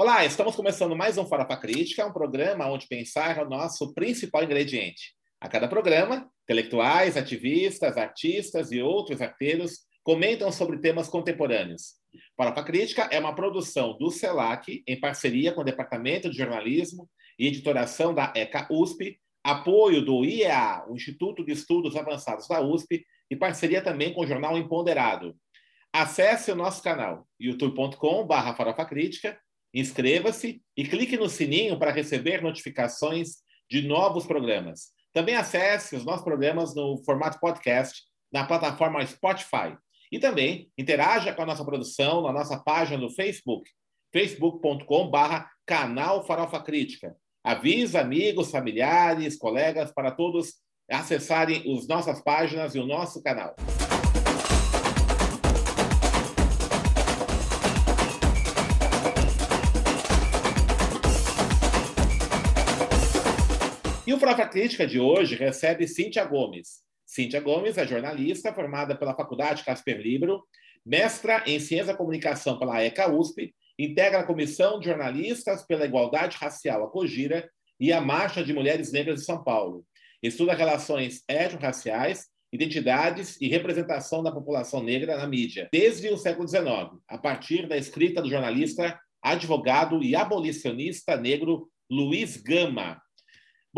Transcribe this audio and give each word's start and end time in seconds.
Olá, 0.00 0.24
estamos 0.24 0.54
começando 0.54 0.94
mais 0.94 1.18
um 1.18 1.26
Farofa 1.26 1.56
Crítica, 1.56 2.06
um 2.06 2.12
programa 2.12 2.70
onde 2.70 2.86
pensar 2.86 3.36
é 3.36 3.42
o 3.42 3.48
nosso 3.48 3.92
principal 3.94 4.44
ingrediente. 4.44 5.12
A 5.40 5.48
cada 5.48 5.66
programa, 5.66 6.30
intelectuais, 6.44 7.16
ativistas, 7.16 7.96
artistas 7.96 8.70
e 8.70 8.80
outros 8.80 9.20
arteiros 9.20 9.80
comentam 10.04 10.52
sobre 10.52 10.78
temas 10.78 11.08
contemporâneos. 11.08 11.94
Farofa 12.36 12.62
Crítica 12.62 13.08
é 13.10 13.18
uma 13.18 13.34
produção 13.34 13.98
do 13.98 14.08
CELAC, 14.08 14.84
em 14.86 15.00
parceria 15.00 15.50
com 15.50 15.62
o 15.62 15.64
Departamento 15.64 16.30
de 16.30 16.38
Jornalismo 16.38 17.10
e 17.36 17.48
Editoração 17.48 18.14
da 18.14 18.32
ECA 18.36 18.68
USP, 18.70 19.18
apoio 19.42 20.00
do 20.00 20.24
IEA, 20.24 20.84
o 20.88 20.94
Instituto 20.94 21.44
de 21.44 21.50
Estudos 21.50 21.96
Avançados 21.96 22.46
da 22.46 22.60
USP, 22.60 23.04
e 23.28 23.34
parceria 23.34 23.82
também 23.82 24.14
com 24.14 24.20
o 24.20 24.26
jornal 24.28 24.56
Empoderado. 24.56 25.34
Acesse 25.92 26.52
o 26.52 26.54
nosso 26.54 26.84
canal 26.84 27.26
Crítica 28.88 29.36
Inscreva-se 29.74 30.62
e 30.76 30.84
clique 30.84 31.16
no 31.16 31.28
sininho 31.28 31.78
para 31.78 31.90
receber 31.90 32.42
notificações 32.42 33.36
de 33.70 33.86
novos 33.86 34.26
programas. 34.26 34.92
Também 35.12 35.34
acesse 35.34 35.96
os 35.96 36.04
nossos 36.04 36.24
programas 36.24 36.74
no 36.74 37.02
formato 37.04 37.38
podcast 37.40 38.02
na 38.32 38.44
plataforma 38.44 39.04
Spotify. 39.06 39.76
E 40.10 40.18
também 40.18 40.70
interaja 40.78 41.32
com 41.32 41.42
a 41.42 41.46
nossa 41.46 41.64
produção 41.64 42.22
na 42.22 42.32
nossa 42.32 42.58
página 42.58 42.98
no 42.98 43.10
Facebook, 43.10 43.70
facebook.com.br 44.12 45.44
canal 45.66 46.26
Farofa 46.26 46.60
Crítica. 46.62 47.14
Avisa 47.44 48.00
amigos, 48.00 48.50
familiares, 48.50 49.36
colegas 49.36 49.92
para 49.92 50.10
todos 50.10 50.54
acessarem 50.90 51.62
as 51.76 51.86
nossas 51.86 52.22
páginas 52.22 52.74
e 52.74 52.78
o 52.78 52.86
nosso 52.86 53.22
canal. 53.22 53.54
E 64.08 64.12
o 64.14 64.18
Farofa 64.18 64.46
Crítica 64.46 64.86
de 64.86 64.98
hoje 64.98 65.34
recebe 65.34 65.86
Cíntia 65.86 66.24
Gomes. 66.24 66.78
Cíntia 67.04 67.42
Gomes 67.42 67.76
é 67.76 67.86
jornalista 67.86 68.54
formada 68.54 68.96
pela 68.96 69.14
Faculdade 69.14 69.62
Casper 69.62 70.00
Libro, 70.00 70.44
mestra 70.82 71.44
em 71.46 71.60
Ciência 71.60 71.88
da 71.88 71.94
Comunicação 71.94 72.58
pela 72.58 72.82
ECA 72.82 73.12
USP, 73.12 73.54
integra 73.78 74.20
a 74.20 74.24
Comissão 74.24 74.80
de 74.80 74.86
Jornalistas 74.86 75.62
pela 75.66 75.84
Igualdade 75.84 76.38
Racial, 76.38 76.84
a 76.84 76.90
COGIRA, 76.90 77.50
e 77.78 77.92
a 77.92 78.00
Marcha 78.00 78.42
de 78.42 78.54
Mulheres 78.54 78.92
Negras 78.92 79.20
de 79.20 79.26
São 79.26 79.44
Paulo. 79.44 79.84
Estuda 80.22 80.54
relações 80.54 81.22
étnico-raciais, 81.28 82.28
identidades 82.50 83.38
e 83.42 83.46
representação 83.46 84.22
da 84.22 84.32
população 84.32 84.82
negra 84.82 85.18
na 85.18 85.26
mídia, 85.26 85.68
desde 85.70 86.08
o 86.08 86.16
século 86.16 86.48
XIX, 86.48 86.98
a 87.06 87.18
partir 87.18 87.68
da 87.68 87.76
escrita 87.76 88.22
do 88.22 88.30
jornalista, 88.30 88.98
advogado 89.20 90.02
e 90.02 90.16
abolicionista 90.16 91.14
negro 91.14 91.68
Luiz 91.90 92.38
Gama, 92.38 92.98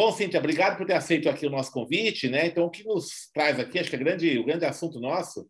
Bom, 0.00 0.12
Cíntia, 0.12 0.40
obrigado 0.40 0.78
por 0.78 0.86
ter 0.86 0.94
aceito 0.94 1.28
aqui 1.28 1.44
o 1.44 1.50
nosso 1.50 1.70
convite. 1.70 2.26
Né? 2.26 2.46
Então, 2.46 2.64
o 2.64 2.70
que 2.70 2.82
nos 2.84 3.30
traz 3.34 3.60
aqui, 3.60 3.78
acho 3.78 3.90
que 3.90 3.96
é 3.96 3.98
grande, 3.98 4.38
o 4.38 4.44
grande 4.46 4.64
assunto 4.64 4.98
nosso, 4.98 5.46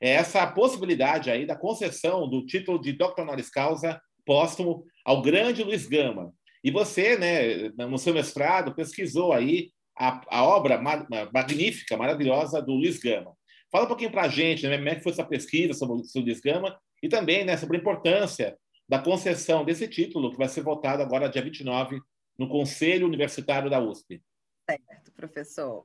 é 0.00 0.12
essa 0.12 0.46
possibilidade 0.46 1.30
aí 1.30 1.44
da 1.44 1.54
concessão 1.54 2.26
do 2.26 2.46
título 2.46 2.80
de 2.80 2.94
Dr. 2.94 3.20
Honoris 3.20 3.50
Causa 3.50 4.00
póstumo 4.24 4.86
ao 5.04 5.20
grande 5.20 5.62
Luiz 5.62 5.86
Gama. 5.86 6.32
E 6.64 6.70
você, 6.70 7.18
né, 7.18 7.68
no 7.86 7.98
seu 7.98 8.14
mestrado, 8.14 8.74
pesquisou 8.74 9.34
aí 9.34 9.70
a, 9.94 10.22
a 10.30 10.44
obra 10.44 10.80
magnífica, 11.30 11.94
maravilhosa 11.94 12.62
do 12.62 12.72
Luiz 12.72 12.98
Gama. 12.98 13.34
Fala 13.70 13.84
um 13.84 13.88
pouquinho 13.88 14.10
para 14.10 14.22
a 14.22 14.28
gente, 14.28 14.66
né, 14.66 14.78
como 14.78 14.88
é 14.88 14.94
que 14.94 15.02
foi 15.02 15.12
essa 15.12 15.26
pesquisa 15.26 15.74
sobre, 15.74 16.04
sobre 16.04 16.30
o 16.30 16.32
Luiz 16.32 16.40
Gama 16.40 16.74
e 17.02 17.08
também 17.10 17.44
né, 17.44 17.54
sobre 17.58 17.76
a 17.76 17.80
importância 17.80 18.56
da 18.88 18.98
concessão 18.98 19.62
desse 19.62 19.86
título, 19.86 20.30
que 20.30 20.38
vai 20.38 20.48
ser 20.48 20.62
votado 20.62 21.02
agora 21.02 21.28
dia 21.28 21.42
29 21.42 22.00
no 22.40 22.48
Conselho 22.48 23.06
Universitário 23.06 23.68
da 23.68 23.78
USP. 23.78 24.22
Certo, 24.64 25.12
professor. 25.12 25.84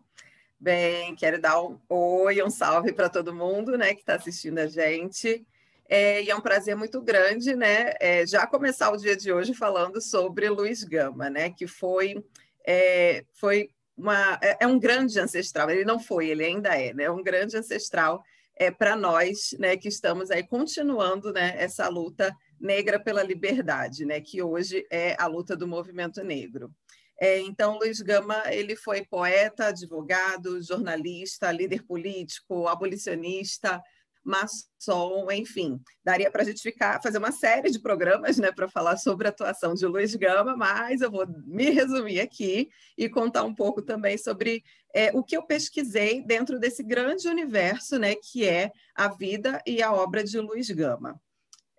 Bem, 0.57 1.13
quero 1.13 1.39
dar 1.39 1.61
um 1.61 1.77
oi, 1.89 2.41
um 2.41 2.49
salve 2.49 2.93
para 2.93 3.09
todo 3.09 3.35
mundo 3.35 3.77
né, 3.77 3.93
que 3.93 3.99
está 3.99 4.15
assistindo 4.15 4.59
a 4.59 4.65
gente. 4.65 5.45
É, 5.89 6.23
e 6.23 6.29
é 6.29 6.35
um 6.35 6.39
prazer 6.39 6.73
muito 6.73 7.01
grande, 7.01 7.53
né? 7.57 7.93
É, 7.99 8.25
já 8.25 8.47
começar 8.47 8.89
o 8.89 8.95
dia 8.95 9.17
de 9.17 9.33
hoje 9.33 9.53
falando 9.53 9.99
sobre 9.99 10.49
Luiz 10.49 10.85
Gama, 10.85 11.29
né? 11.29 11.49
Que 11.49 11.67
foi, 11.67 12.23
é, 12.65 13.25
foi 13.33 13.69
uma, 13.97 14.39
é, 14.41 14.59
é 14.61 14.67
um 14.67 14.79
grande 14.79 15.19
ancestral. 15.19 15.69
Ele 15.69 15.83
não 15.83 15.99
foi, 15.99 16.29
ele 16.29 16.45
ainda 16.45 16.69
é, 16.69 16.93
né? 16.93 17.09
Um 17.09 17.21
grande 17.21 17.57
ancestral 17.57 18.23
é, 18.55 18.71
para 18.71 18.95
nós, 18.95 19.53
né? 19.59 19.75
Que 19.75 19.89
estamos 19.89 20.31
aí 20.31 20.41
continuando, 20.41 21.33
né? 21.33 21.53
Essa 21.57 21.89
luta 21.89 22.33
negra 22.65 22.99
pela 22.99 23.23
liberdade, 23.23 24.05
né, 24.05 24.19
que 24.19 24.41
hoje 24.41 24.85
é 24.91 25.15
a 25.19 25.27
luta 25.27 25.55
do 25.55 25.67
movimento 25.67 26.23
negro. 26.23 26.73
É, 27.19 27.39
então, 27.39 27.77
Luiz 27.77 28.01
Gama 28.01 28.43
ele 28.51 28.75
foi 28.75 29.05
poeta, 29.05 29.67
advogado, 29.67 30.61
jornalista, 30.61 31.51
líder 31.51 31.83
político, 31.83 32.67
abolicionista, 32.67 33.81
maçom, 34.25 35.31
enfim. 35.31 35.79
Daria 36.03 36.31
para 36.31 36.41
a 36.41 36.45
gente 36.45 36.61
ficar, 36.61 37.01
fazer 37.01 37.19
uma 37.19 37.31
série 37.31 37.69
de 37.69 37.79
programas 37.79 38.37
né, 38.37 38.51
para 38.51 38.67
falar 38.67 38.97
sobre 38.97 39.27
a 39.27 39.29
atuação 39.29 39.75
de 39.75 39.85
Luiz 39.85 40.15
Gama, 40.15 40.57
mas 40.57 41.01
eu 41.01 41.11
vou 41.11 41.25
me 41.45 41.69
resumir 41.69 42.19
aqui 42.19 42.67
e 42.97 43.07
contar 43.07 43.43
um 43.43 43.53
pouco 43.53 43.81
também 43.81 44.17
sobre 44.17 44.63
é, 44.93 45.11
o 45.13 45.23
que 45.23 45.37
eu 45.37 45.43
pesquisei 45.43 46.21
dentro 46.25 46.59
desse 46.59 46.83
grande 46.83 47.29
universo 47.29 47.99
né, 47.99 48.15
que 48.15 48.45
é 48.45 48.71
a 48.95 49.07
vida 49.07 49.61
e 49.65 49.81
a 49.81 49.93
obra 49.93 50.23
de 50.23 50.39
Luiz 50.39 50.69
Gama. 50.71 51.21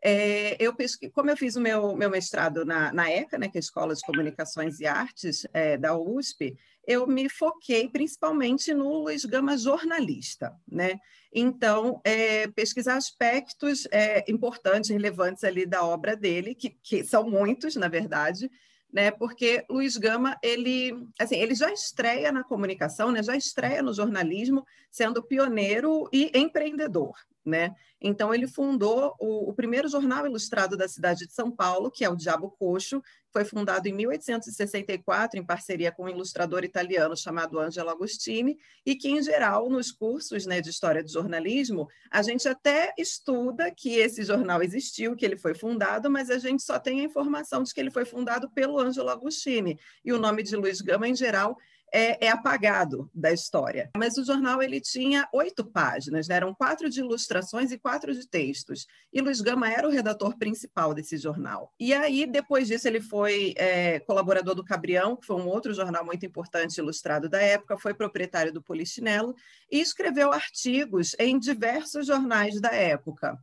É, 0.03 0.57
eu 0.63 0.75
pesqui... 0.75 1.11
Como 1.11 1.31
eu 1.31 1.37
fiz 1.37 1.57
o 1.57 1.61
meu, 1.61 1.97
meu 1.97 2.11
mestrado 2.11 2.65
na, 2.65 2.93
na 2.93 3.11
ECA, 3.11 3.39
né, 3.39 3.49
que 3.49 3.59
é 3.59 3.61
a 3.61 3.61
Escola 3.61 3.95
de 3.95 4.03
Comunicações 4.03 4.81
e 4.81 4.87
Artes 4.87 5.47
é, 5.53 5.77
da 5.77 5.97
USP, 5.97 6.57
eu 6.87 7.07
me 7.07 7.29
foquei 7.29 7.89
principalmente 7.89 8.73
no 8.73 9.03
Luiz 9.03 9.25
Gama 9.25 9.57
jornalista. 9.57 10.55
Né? 10.71 10.99
Então, 11.33 12.01
é, 12.05 12.47
pesquisar 12.49 12.97
aspectos 12.97 13.87
é, 13.91 14.25
importantes, 14.31 14.91
relevantes 14.91 15.43
ali 15.45 15.67
da 15.67 15.85
obra 15.85 16.17
dele, 16.17 16.55
que, 16.55 16.71
que 16.71 17.03
são 17.03 17.29
muitos, 17.29 17.75
na 17.77 17.89
verdade, 17.89 18.49
né? 18.93 19.11
Porque 19.11 19.65
Luiz 19.69 19.97
Gama 19.97 20.39
ele, 20.43 20.95
assim, 21.19 21.37
ele 21.37 21.55
já 21.55 21.71
estreia 21.73 22.33
na 22.33 22.43
comunicação, 22.43 23.11
né? 23.11 23.23
Já 23.23 23.37
estreia 23.37 23.83
no 23.83 23.93
jornalismo, 23.93 24.65
sendo 24.91 25.23
pioneiro 25.23 26.09
e 26.13 26.31
empreendedor, 26.35 27.15
né? 27.47 27.75
Então 28.01 28.35
ele 28.35 28.47
fundou 28.47 29.15
o, 29.21 29.49
o, 29.49 29.55
primeiro 29.55 29.89
jornal 29.89 30.27
ilustrado 30.27 30.77
da 30.77 30.89
cidade 30.89 31.27
de 31.27 31.33
São 31.33 31.51
Paulo, 31.51 31.91
que 31.91 32.05
é 32.05 32.11
o 32.11 32.17
Diabo 32.17 32.51
Coxo, 32.59 33.01
foi 33.33 33.45
fundado 33.45 33.87
em 33.87 33.93
1864 33.93 35.39
em 35.39 35.45
parceria 35.45 35.93
com 35.93 36.05
um 36.05 36.09
ilustrador 36.09 36.65
italiano 36.65 37.17
chamado 37.17 37.59
Angelo 37.59 37.91
Agostini, 37.91 38.59
e 38.85 38.95
que, 38.95 39.09
em 39.09 39.23
geral, 39.23 39.69
nos 39.71 39.93
cursos 39.93 40.47
né, 40.47 40.61
de 40.61 40.71
história 40.71 41.03
de 41.03 41.13
jornalismo, 41.13 41.89
a 42.11 42.23
gente 42.23 42.49
até 42.49 42.93
estuda 42.99 43.71
que 43.71 43.95
esse 43.95 44.25
jornal 44.25 44.63
existiu, 44.63 45.15
que 45.15 45.25
ele 45.25 45.37
foi 45.37 45.55
fundado, 45.55 46.11
mas 46.11 46.31
a 46.31 46.39
gente 46.39 46.63
só 46.63 46.79
tem 46.79 47.01
a 47.01 47.05
informação 47.05 47.63
de 47.63 47.73
que 47.73 47.81
ele 47.81 47.91
foi 47.91 48.05
fundado 48.05 48.51
pelo 48.51 48.79
Angelo 48.79 49.11
Agostini. 49.11 49.79
E 50.05 50.13
o 50.13 50.19
nome 50.19 50.43
de 50.43 50.57
Luiz 50.57 50.81
Gama, 50.81 51.07
em 51.07 51.15
geral, 51.15 51.59
é, 51.93 52.27
é, 52.27 52.31
apagado 52.31 53.11
da 53.15 53.33
história. 53.33 53.91
Mas 53.97 54.17
o 54.19 54.25
jornal 54.25 54.63
ele 54.63 54.81
tinha 54.81 55.29
oito 55.33 55.65
páginas, 55.65 56.29
né? 56.29 56.37
eram 56.37 56.55
quatro 56.55 56.91
de 56.91 57.01
ilustrações 57.01 57.73
e 57.73 57.79
quatro 57.79 58.13
de 58.13 58.29
textos. 58.29 58.87
E 59.13 59.21
Luiz 59.21 59.41
Gama 59.41 59.71
era 59.71 59.87
o 59.87 59.91
redator 59.91 60.37
principal 60.37 60.93
desse 60.93 61.17
jornal. 61.17 61.73
E 61.79 61.93
aí, 61.95 62.27
depois 62.27 62.69
disso, 62.69 62.87
ele 62.87 63.01
foi 63.01 63.55
é, 63.57 64.01
colaborador 64.01 64.55
do 64.55 64.65
Cabrião, 64.65 65.17
que 65.17 65.27
foi 65.27 65.37
um 65.37 65.49
outro 65.49 65.73
jornal 65.73 66.05
muito 66.05 66.27
importante 66.27 66.79
ilustrado 66.79 67.29
da 67.29 67.41
época, 67.41 67.79
foi 67.79 67.95
proprietário 67.95 68.53
do 68.53 68.63
Polichinelo 68.63 69.35
e 69.71 69.81
escreveu 69.81 70.33
artigos 70.33 71.15
em 71.19 71.39
diversos 71.39 72.07
jornais 72.07 72.61
da 72.61 72.71
época. 72.71 73.39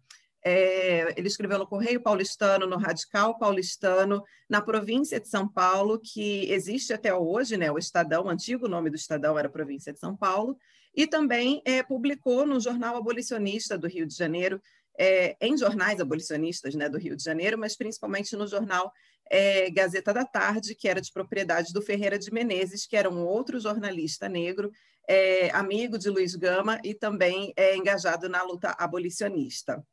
É, 0.45 1.13
ele 1.17 1.27
escreveu 1.27 1.57
no 1.57 1.67
Correio 1.67 2.01
Paulistano, 2.01 2.67
no 2.67 2.77
Radical 2.77 3.37
Paulistano, 3.37 4.21
na 4.49 4.61
província 4.61 5.19
de 5.19 5.29
São 5.29 5.47
Paulo, 5.47 5.99
que 5.99 6.51
existe 6.51 6.91
até 6.93 7.13
hoje, 7.13 7.55
né, 7.55 7.71
o 7.71 7.77
Estadão, 7.77 8.25
o 8.25 8.29
antigo 8.29 8.67
nome 8.67 8.89
do 8.89 8.95
Estadão 8.95 9.39
era 9.39 9.47
Província 9.47 9.93
de 9.93 9.99
São 9.99 10.17
Paulo, 10.17 10.57
e 10.93 11.07
também 11.07 11.61
é, 11.65 11.81
publicou 11.81 12.45
no 12.45 12.59
Jornal 12.59 12.97
Abolicionista 12.97 13.77
do 13.77 13.87
Rio 13.87 14.05
de 14.05 14.15
Janeiro, 14.15 14.61
é, 14.99 15.35
em 15.41 15.57
jornais 15.57 15.99
abolicionistas 15.99 16.75
né, 16.75 16.87
do 16.87 16.99
Rio 16.99 17.15
de 17.15 17.23
Janeiro, 17.23 17.57
mas 17.57 17.75
principalmente 17.75 18.35
no 18.35 18.45
jornal 18.45 18.91
é, 19.29 19.69
Gazeta 19.71 20.13
da 20.13 20.25
Tarde, 20.25 20.75
que 20.75 20.87
era 20.87 21.01
de 21.01 21.11
propriedade 21.11 21.73
do 21.73 21.81
Ferreira 21.81 22.19
de 22.19 22.31
Menezes, 22.31 22.85
que 22.85 22.95
era 22.95 23.09
um 23.09 23.25
outro 23.25 23.59
jornalista 23.59 24.29
negro, 24.29 24.71
é, 25.07 25.49
amigo 25.51 25.97
de 25.97 26.09
Luiz 26.09 26.35
Gama 26.35 26.79
e 26.83 26.93
também 26.93 27.53
é, 27.55 27.75
engajado 27.75 28.29
na 28.29 28.43
luta 28.43 28.75
abolicionista. 28.77 29.83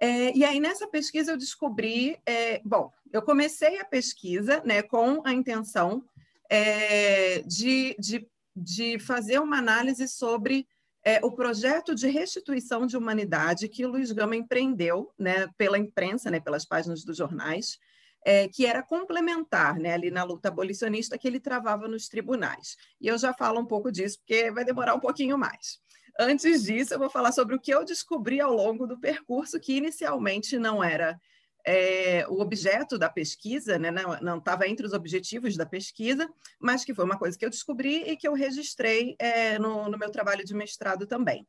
É, 0.00 0.36
e 0.36 0.44
aí, 0.44 0.60
nessa 0.60 0.86
pesquisa, 0.86 1.32
eu 1.32 1.36
descobri. 1.36 2.18
É, 2.24 2.60
bom, 2.64 2.92
eu 3.12 3.22
comecei 3.22 3.78
a 3.80 3.84
pesquisa 3.84 4.62
né, 4.64 4.82
com 4.82 5.22
a 5.24 5.32
intenção 5.32 6.04
é, 6.48 7.40
de, 7.42 7.96
de, 7.98 8.28
de 8.54 8.98
fazer 8.98 9.40
uma 9.40 9.58
análise 9.58 10.06
sobre 10.06 10.66
é, 11.04 11.20
o 11.24 11.32
projeto 11.32 11.94
de 11.94 12.08
restituição 12.08 12.86
de 12.86 12.96
humanidade 12.96 13.68
que 13.68 13.86
Luiz 13.86 14.12
Gama 14.12 14.36
empreendeu 14.36 15.12
né, 15.18 15.48
pela 15.56 15.78
imprensa, 15.78 16.30
né, 16.30 16.38
pelas 16.38 16.64
páginas 16.64 17.04
dos 17.04 17.16
jornais, 17.16 17.78
é, 18.24 18.48
que 18.48 18.66
era 18.66 18.82
complementar 18.82 19.78
né, 19.78 19.94
ali 19.94 20.10
na 20.10 20.22
luta 20.22 20.48
abolicionista 20.48 21.16
que 21.16 21.26
ele 21.26 21.40
travava 21.40 21.88
nos 21.88 22.08
tribunais. 22.08 22.76
E 23.00 23.06
eu 23.06 23.16
já 23.16 23.32
falo 23.32 23.60
um 23.60 23.64
pouco 23.66 23.90
disso, 23.90 24.18
porque 24.18 24.50
vai 24.50 24.64
demorar 24.64 24.94
um 24.94 25.00
pouquinho 25.00 25.38
mais. 25.38 25.80
Antes 26.18 26.64
disso, 26.64 26.94
eu 26.94 26.98
vou 26.98 27.08
falar 27.08 27.30
sobre 27.30 27.54
o 27.54 27.60
que 27.60 27.72
eu 27.72 27.84
descobri 27.84 28.40
ao 28.40 28.52
longo 28.52 28.88
do 28.88 28.98
percurso, 28.98 29.60
que 29.60 29.76
inicialmente 29.76 30.58
não 30.58 30.82
era 30.82 31.18
é, 31.64 32.26
o 32.28 32.40
objeto 32.40 32.98
da 32.98 33.08
pesquisa, 33.08 33.78
né, 33.78 33.90
não 34.20 34.38
estava 34.38 34.66
entre 34.66 34.84
os 34.84 34.92
objetivos 34.92 35.56
da 35.56 35.64
pesquisa, 35.64 36.28
mas 36.58 36.84
que 36.84 36.92
foi 36.92 37.04
uma 37.04 37.18
coisa 37.18 37.38
que 37.38 37.44
eu 37.44 37.50
descobri 37.50 38.02
e 38.02 38.16
que 38.16 38.26
eu 38.26 38.32
registrei 38.32 39.14
é, 39.18 39.58
no, 39.60 39.88
no, 39.88 39.98
meu 39.98 40.10
trabalho 40.10 40.44
de 40.44 40.54
mestrado 40.54 41.06
também. 41.06 41.46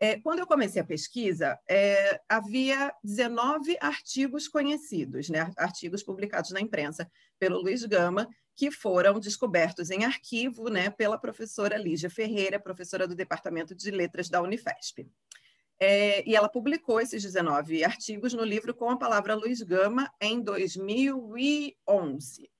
É, 0.00 0.18
quando 0.18 0.38
eu 0.38 0.46
comecei 0.46 0.80
a 0.80 0.84
pesquisa, 0.84 1.56
é, 1.68 2.20
havia 2.28 2.92
19 3.04 3.76
artigos 3.80 4.48
conhecidos, 4.48 5.28
né, 5.28 5.52
artigos 5.56 6.02
publicados 6.02 6.50
na 6.50 6.60
imprensa 6.60 7.08
pelo 7.38 7.60
Luiz 7.60 7.84
Gama, 7.84 8.26
que 8.60 8.70
foram 8.70 9.18
descobertos 9.18 9.90
em 9.90 10.04
arquivo 10.04 10.68
né, 10.68 10.90
pela 10.90 11.16
professora 11.16 11.78
Lígia 11.78 12.10
Ferreira, 12.10 12.60
professora 12.60 13.08
do 13.08 13.14
Departamento 13.14 13.74
de 13.74 13.90
Letras 13.90 14.28
da 14.28 14.42
Unifesp. 14.42 15.08
É, 15.80 16.22
e 16.28 16.36
ela 16.36 16.46
publicou 16.46 17.00
esses 17.00 17.22
19 17.22 17.82
artigos 17.82 18.34
no 18.34 18.44
livro 18.44 18.74
Com 18.74 18.90
a 18.90 18.98
Palavra 18.98 19.34
Luiz 19.34 19.62
Gama 19.62 20.12
em 20.20 20.42
2011. 20.42 22.50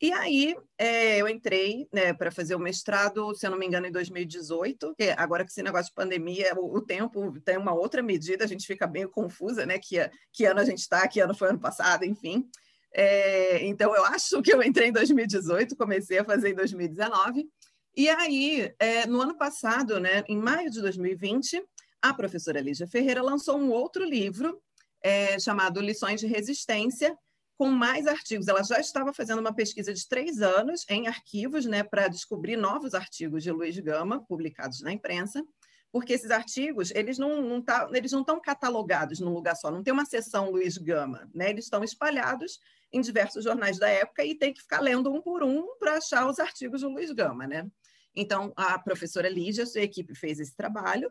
E 0.00 0.12
aí 0.12 0.56
é, 0.78 1.18
eu 1.18 1.28
entrei 1.28 1.86
né, 1.92 2.14
para 2.14 2.30
fazer 2.30 2.54
o 2.54 2.58
mestrado, 2.58 3.34
se 3.34 3.46
eu 3.46 3.50
não 3.50 3.58
me 3.58 3.66
engano, 3.66 3.86
em 3.86 3.92
2018, 3.92 4.94
que 4.94 5.10
agora 5.10 5.44
que 5.44 5.50
esse 5.50 5.62
negócio 5.62 5.90
de 5.90 5.94
pandemia, 5.94 6.54
o, 6.56 6.74
o, 6.74 6.80
tempo 6.80 7.38
tem 7.42 7.58
uma 7.58 7.74
outra 7.74 8.02
medida, 8.02 8.44
a 8.44 8.48
gente 8.48 8.66
fica 8.66 8.86
meio 8.86 9.10
confusa, 9.10 9.66
né? 9.66 9.78
Que, 9.78 10.10
que 10.32 10.46
ano 10.46 10.60
a 10.60 10.64
gente 10.64 10.78
está, 10.78 11.06
que 11.06 11.20
ano 11.20 11.34
foi 11.34 11.50
ano 11.50 11.60
passado, 11.60 12.06
enfim. 12.06 12.48
É, 12.92 13.66
então, 13.66 13.94
eu 13.94 14.04
acho 14.04 14.40
que 14.42 14.52
eu 14.52 14.62
entrei 14.62 14.88
em 14.88 14.92
2018, 14.92 15.76
comecei 15.76 16.18
a 16.18 16.24
fazer 16.24 16.50
em 16.50 16.54
2019. 16.54 17.48
E 17.96 18.08
aí, 18.08 18.72
é, 18.78 19.06
no 19.06 19.20
ano 19.20 19.36
passado, 19.36 19.98
né, 19.98 20.24
em 20.28 20.36
maio 20.38 20.70
de 20.70 20.80
2020, 20.80 21.62
a 22.00 22.14
professora 22.14 22.60
Lígia 22.60 22.86
Ferreira 22.86 23.22
lançou 23.22 23.58
um 23.58 23.70
outro 23.70 24.04
livro 24.04 24.60
é, 25.02 25.38
chamado 25.38 25.80
Lições 25.80 26.20
de 26.20 26.26
Resistência, 26.26 27.16
com 27.56 27.68
mais 27.68 28.06
artigos. 28.06 28.46
Ela 28.46 28.62
já 28.62 28.78
estava 28.78 29.12
fazendo 29.12 29.40
uma 29.40 29.52
pesquisa 29.52 29.92
de 29.92 30.06
três 30.08 30.40
anos 30.40 30.84
em 30.88 31.08
arquivos 31.08 31.66
né, 31.66 31.82
para 31.82 32.06
descobrir 32.06 32.56
novos 32.56 32.94
artigos 32.94 33.42
de 33.42 33.50
Luiz 33.50 33.76
Gama, 33.80 34.24
publicados 34.26 34.80
na 34.80 34.92
imprensa 34.92 35.44
porque 35.92 36.12
esses 36.12 36.30
artigos 36.30 36.90
eles 36.94 37.18
não, 37.18 37.40
não 37.42 37.62
tá, 37.62 37.88
eles 37.92 38.12
não 38.12 38.20
estão 38.20 38.40
catalogados 38.40 39.20
num 39.20 39.32
lugar 39.32 39.56
só, 39.56 39.70
não 39.70 39.82
tem 39.82 39.92
uma 39.92 40.04
seção 40.04 40.50
Luiz 40.50 40.76
Gama, 40.76 41.28
né? 41.34 41.50
Eles 41.50 41.64
estão 41.64 41.82
espalhados 41.82 42.58
em 42.92 43.00
diversos 43.00 43.44
jornais 43.44 43.78
da 43.78 43.88
época 43.88 44.24
e 44.24 44.34
tem 44.34 44.52
que 44.52 44.62
ficar 44.62 44.80
lendo 44.80 45.12
um 45.12 45.20
por 45.20 45.42
um 45.42 45.76
para 45.78 45.96
achar 45.96 46.28
os 46.28 46.38
artigos 46.38 46.80
do 46.80 46.88
Luiz 46.88 47.10
Gama, 47.12 47.46
né? 47.46 47.66
Então 48.14 48.52
a 48.56 48.78
professora 48.78 49.28
Lígia, 49.28 49.66
sua 49.66 49.82
equipe 49.82 50.14
fez 50.14 50.40
esse 50.40 50.56
trabalho 50.56 51.10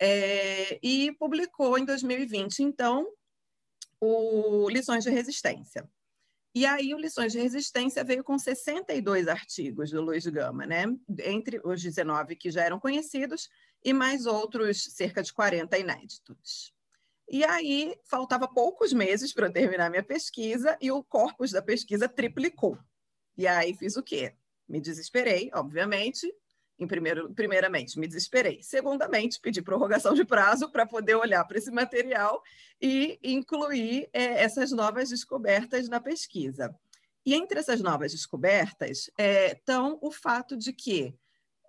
é, 0.00 0.80
e 0.82 1.12
publicou 1.12 1.78
em 1.78 1.84
2020, 1.84 2.60
então, 2.60 3.06
o 4.00 4.68
Lições 4.68 5.04
de 5.04 5.10
Resistência. 5.10 5.88
E 6.54 6.66
aí, 6.66 6.92
o 6.92 6.98
Lições 6.98 7.32
de 7.32 7.40
Resistência 7.40 8.04
veio 8.04 8.24
com 8.24 8.36
62 8.36 9.28
artigos 9.28 9.90
do 9.90 10.02
Luiz 10.02 10.26
Gama, 10.26 10.66
né? 10.66 10.84
entre 11.20 11.60
os 11.64 11.80
19 11.80 12.36
que 12.36 12.50
já 12.50 12.62
eram 12.62 12.80
conhecidos 12.80 13.48
e 13.82 13.92
mais 13.92 14.26
outros 14.26 14.82
cerca 14.82 15.22
de 15.22 15.32
40 15.32 15.78
inéditos. 15.78 16.74
E 17.28 17.44
aí, 17.44 17.96
faltava 18.04 18.46
poucos 18.46 18.92
meses 18.92 19.32
para 19.32 19.50
terminar 19.50 19.90
minha 19.90 20.02
pesquisa 20.02 20.76
e 20.80 20.90
o 20.90 21.02
corpus 21.02 21.50
da 21.50 21.62
pesquisa 21.62 22.08
triplicou. 22.08 22.78
E 23.36 23.46
aí, 23.46 23.74
fiz 23.74 23.96
o 23.96 24.02
quê? 24.02 24.34
Me 24.68 24.80
desesperei, 24.80 25.50
obviamente, 25.54 26.32
em 26.78 26.86
primeiro, 26.86 27.32
primeiramente, 27.32 27.98
me 27.98 28.06
desesperei. 28.06 28.62
Segundamente, 28.62 29.40
pedi 29.40 29.62
prorrogação 29.62 30.14
de 30.14 30.24
prazo 30.24 30.70
para 30.70 30.86
poder 30.86 31.14
olhar 31.14 31.44
para 31.44 31.58
esse 31.58 31.70
material 31.70 32.42
e 32.80 33.18
incluir 33.22 34.08
é, 34.12 34.42
essas 34.42 34.72
novas 34.72 35.10
descobertas 35.10 35.88
na 35.88 36.00
pesquisa. 36.00 36.74
E 37.24 37.34
entre 37.34 37.60
essas 37.60 37.80
novas 37.80 38.12
descobertas 38.12 39.08
é, 39.16 39.52
estão 39.52 39.98
o 40.02 40.10
fato 40.10 40.56
de 40.56 40.72
que 40.72 41.14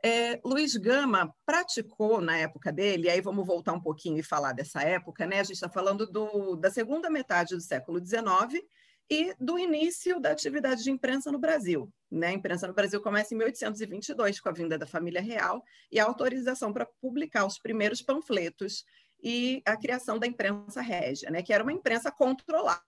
é, 0.04 0.40
Luiz 0.44 0.76
Gama 0.76 1.34
praticou 1.46 2.20
na 2.20 2.38
época 2.38 2.72
dele, 2.72 3.08
e 3.08 3.10
aí 3.10 3.22
vamos 3.22 3.48
voltar 3.48 3.74
um 3.74 3.82
pouquinho 3.82 4.18
e 4.18 4.24
falar 4.24 4.52
dessa 4.52 4.82
época, 4.82 5.26
né? 5.26 5.40
A 5.40 5.44
gente 5.44 5.56
está 5.56 5.70
falando 5.70 6.06
do, 6.06 6.56
da 6.58 6.70
segunda 6.70 7.10
metade 7.10 7.56
do 7.56 7.62
século 7.62 8.06
XIX, 8.06 8.62
e 9.10 9.34
do 9.40 9.60
início 9.60 10.20
da 10.20 10.32
atividade 10.32 10.84
de 10.84 10.92
imprensa 10.92 11.32
no 11.32 11.38
Brasil. 11.38 11.92
Né? 12.10 12.28
A 12.28 12.34
imprensa 12.34 12.68
no 12.68 12.74
Brasil 12.74 13.02
começa 13.02 13.34
em 13.34 13.38
1822, 13.38 14.40
com 14.40 14.50
a 14.50 14.54
vinda 14.54 14.78
da 14.78 14.88
família 14.88 15.22
real 15.22 15.64
e 15.92 16.00
a 16.00 16.06
autorização 16.06 16.72
para 16.72 16.88
publicar 17.02 17.46
os 17.46 17.60
primeiros 17.60 18.02
panfletos 18.02 18.84
e 19.22 19.62
a 19.66 19.78
criação 19.78 20.18
da 20.20 20.28
imprensa 20.28 20.82
régia, 20.82 21.30
né? 21.30 21.42
que 21.42 21.54
era 21.54 21.64
uma 21.64 21.74
imprensa 21.74 22.12
controlada 22.12 22.82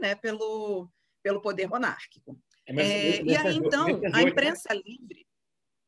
né? 0.00 0.14
pelo, 0.14 0.88
pelo 1.22 1.40
poder 1.40 1.68
monárquico. 1.68 2.38
É, 2.66 2.72
é, 2.72 3.22
e 3.22 3.36
aí, 3.36 3.56
então, 3.56 3.86
a 3.86 4.18
né? 4.18 4.22
imprensa 4.22 4.72
livre 4.72 5.26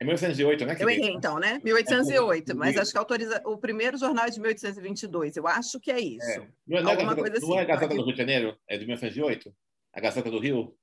é 0.03 0.05
1808, 0.05 0.67
né? 0.67 0.77
Eu 0.79 0.91
errei, 0.91 1.11
então, 1.11 1.39
né? 1.39 1.61
1808, 1.63 2.51
é, 2.51 2.55
mas 2.55 2.77
acho 2.77 2.91
que 2.91 2.99
autoriza 2.99 3.41
o 3.45 3.57
primeiro 3.57 3.97
jornal 3.97 4.27
é 4.27 4.31
de 4.31 4.41
1822. 4.41 5.37
Eu 5.37 5.47
acho 5.47 5.79
que 5.79 5.91
é 5.91 6.01
isso. 6.01 6.29
É. 6.29 6.47
Não, 6.67 6.79
é, 6.79 6.83
não, 6.83 7.13
é, 7.13 7.15
coisa 7.15 7.39
assim, 7.39 7.49
não 7.49 7.59
é 7.59 7.63
a 7.63 7.65
Gazeta 7.65 7.95
do 7.95 8.05
Rio 8.05 8.13
de 8.13 8.19
Janeiro? 8.19 8.59
É 8.69 8.77
de 8.77 8.85
1908? 8.85 9.55
A 9.93 10.01
Gazeta 10.01 10.31
do 10.31 10.39
Rio? 10.39 10.77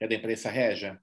É 0.00 0.08
da 0.08 0.14
imprensa 0.14 0.50
régia? 0.50 1.00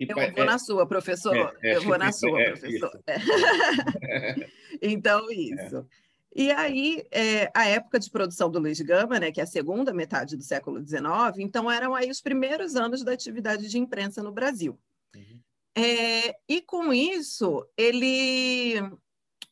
E, 0.00 0.06
eu 0.08 0.14
vou 0.14 0.22
é, 0.22 0.44
na 0.44 0.58
sua, 0.58 0.86
professor. 0.86 1.54
É, 1.62 1.76
eu 1.76 1.82
vou 1.82 1.98
na 1.98 2.10
sua, 2.10 2.42
professor. 2.42 3.00
então, 4.82 5.30
isso. 5.30 5.86
E 6.34 6.50
aí, 6.50 7.06
é, 7.12 7.48
a 7.54 7.68
época 7.68 8.00
de 8.00 8.10
produção 8.10 8.50
do 8.50 8.58
Luiz 8.58 8.80
Gama, 8.80 9.20
né, 9.20 9.30
que 9.30 9.40
é 9.40 9.44
a 9.44 9.46
segunda 9.46 9.92
metade 9.92 10.36
do 10.36 10.42
século 10.42 10.84
XIX, 10.84 11.38
então 11.38 11.70
eram 11.70 11.94
aí 11.94 12.10
os 12.10 12.20
primeiros 12.20 12.74
anos 12.74 13.04
da 13.04 13.12
atividade 13.12 13.68
de 13.68 13.78
imprensa 13.78 14.20
no 14.20 14.32
Brasil. 14.32 14.76
Uhum. 15.14 15.43
É, 15.76 16.36
e 16.48 16.62
com 16.62 16.92
isso, 16.92 17.66
ele. 17.76 18.74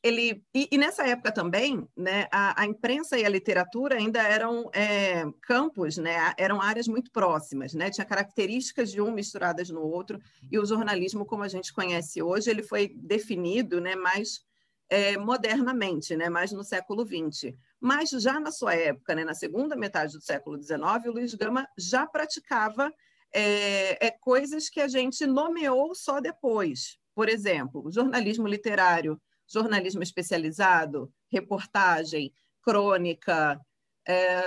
ele 0.02 0.44
e, 0.54 0.68
e, 0.70 0.78
nessa 0.78 1.04
época 1.06 1.32
também, 1.32 1.88
né, 1.96 2.28
a, 2.30 2.62
a, 2.62 2.66
imprensa 2.66 3.18
e 3.18 3.24
a 3.24 3.28
literatura 3.28 3.96
ainda 3.96 4.22
eram 4.22 4.70
é, 4.72 5.24
campos, 5.42 5.96
né, 5.96 6.32
eram 6.38 6.60
áreas 6.60 6.86
muito 6.86 7.10
próximas, 7.10 7.74
né, 7.74 7.90
tinha 7.90 8.04
características 8.04 8.92
de 8.92 9.00
um 9.00 9.10
misturadas 9.10 9.68
no 9.68 9.82
outro, 9.82 10.20
e 10.50 10.58
o 10.58 10.64
jornalismo, 10.64 11.26
como 11.26 11.42
a 11.42 11.48
gente 11.48 11.72
conhece 11.72 12.22
hoje, 12.22 12.50
ele 12.50 12.62
foi 12.62 12.88
definido 12.94 13.80
né, 13.80 13.96
mais 13.96 14.44
é, 14.88 15.16
modernamente, 15.16 16.14
né, 16.14 16.28
mais 16.28 16.52
no 16.52 16.62
século 16.62 17.04
XX. 17.04 17.52
Mas 17.80 18.10
já 18.10 18.38
na 18.38 18.52
sua 18.52 18.74
época, 18.74 19.14
né, 19.14 19.24
na 19.24 19.34
segunda 19.34 19.74
metade 19.74 20.12
do 20.12 20.22
século 20.22 20.62
XIX, 20.62 20.80
o 21.06 21.12
Luiz 21.12 21.34
Gama 21.34 21.66
já 21.76 22.06
praticava 22.06 22.92
é, 23.32 24.06
é 24.06 24.10
coisas 24.10 24.68
que 24.68 24.80
a 24.80 24.88
gente 24.88 25.26
nomeou 25.26 25.94
só 25.94 26.20
depois. 26.20 26.98
Por 27.14 27.28
exemplo, 27.28 27.90
jornalismo 27.90 28.46
literário, 28.46 29.20
jornalismo 29.46 30.02
especializado, 30.02 31.12
reportagem, 31.30 32.32
crônica, 32.62 33.60
é, 34.06 34.42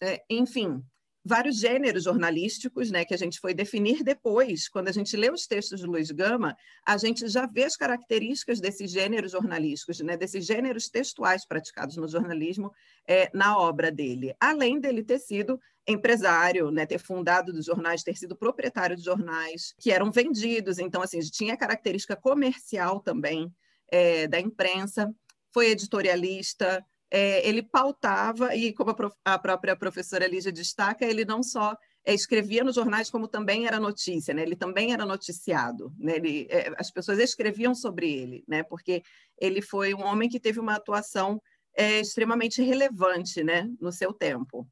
é, 0.00 0.24
enfim, 0.30 0.82
vários 1.26 1.58
gêneros 1.58 2.04
jornalísticos, 2.04 2.88
né, 2.88 3.04
que 3.04 3.12
a 3.12 3.16
gente 3.16 3.40
foi 3.40 3.52
definir 3.52 4.04
depois. 4.04 4.68
Quando 4.68 4.86
a 4.88 4.92
gente 4.92 5.16
lê 5.16 5.28
os 5.28 5.46
textos 5.46 5.80
de 5.80 5.86
Luiz 5.86 6.12
Gama, 6.12 6.56
a 6.86 6.96
gente 6.96 7.26
já 7.26 7.46
vê 7.46 7.64
as 7.64 7.76
características 7.76 8.60
desses 8.60 8.92
gêneros 8.92 9.32
jornalísticos, 9.32 9.98
né, 10.00 10.16
desses 10.16 10.46
gêneros 10.46 10.88
textuais 10.88 11.44
praticados 11.44 11.96
no 11.96 12.06
jornalismo 12.06 12.72
é, 13.08 13.28
na 13.34 13.58
obra 13.58 13.90
dele. 13.90 14.36
Além 14.38 14.78
dele 14.78 15.02
ter 15.02 15.18
sido 15.18 15.60
empresário, 15.86 16.70
né, 16.70 16.84
ter 16.84 16.98
fundado 16.98 17.52
dos 17.52 17.66
jornais, 17.66 18.02
ter 18.02 18.16
sido 18.16 18.36
proprietário 18.36 18.96
de 18.96 19.02
jornais 19.02 19.74
que 19.78 19.92
eram 19.92 20.10
vendidos, 20.10 20.78
então 20.78 21.00
assim 21.00 21.20
tinha 21.20 21.56
característica 21.56 22.16
comercial 22.16 23.00
também 23.00 23.52
é, 23.88 24.26
da 24.26 24.40
imprensa. 24.40 25.14
Foi 25.52 25.68
editorialista, 25.68 26.84
é, 27.10 27.46
ele 27.48 27.62
pautava, 27.62 28.54
e 28.54 28.72
como 28.72 28.90
a, 28.90 28.94
prof, 28.94 29.14
a, 29.24 29.38
própria 29.38 29.76
professora 29.76 30.26
Lígia 30.26 30.52
destaca, 30.52 31.04
ele 31.04 31.24
não 31.24 31.42
só 31.42 31.76
é, 32.04 32.12
escrevia 32.12 32.64
nos 32.64 32.74
jornais, 32.74 33.10
como 33.10 33.28
também 33.28 33.66
era 33.66 33.78
notícia, 33.78 34.34
né? 34.34 34.42
ele 34.42 34.56
também 34.56 34.92
era 34.92 35.06
noticiado, 35.06 35.92
né? 35.98 36.16
ele, 36.16 36.46
é, 36.50 36.72
as 36.78 36.90
pessoas 36.90 37.18
escreviam 37.18 37.74
sobre 37.74 38.12
ele, 38.12 38.44
né? 38.46 38.62
porque 38.64 39.02
ele 39.38 39.62
foi 39.62 39.94
um 39.94 40.04
homem 40.04 40.28
que 40.28 40.40
teve 40.40 40.58
uma 40.58 40.74
atuação 40.74 41.40
é, 41.76 42.00
extremamente 42.00 42.60
relevante 42.62 43.44
né? 43.44 43.68
no 43.80 43.92
seu 43.92 44.12
tempo. 44.12 44.66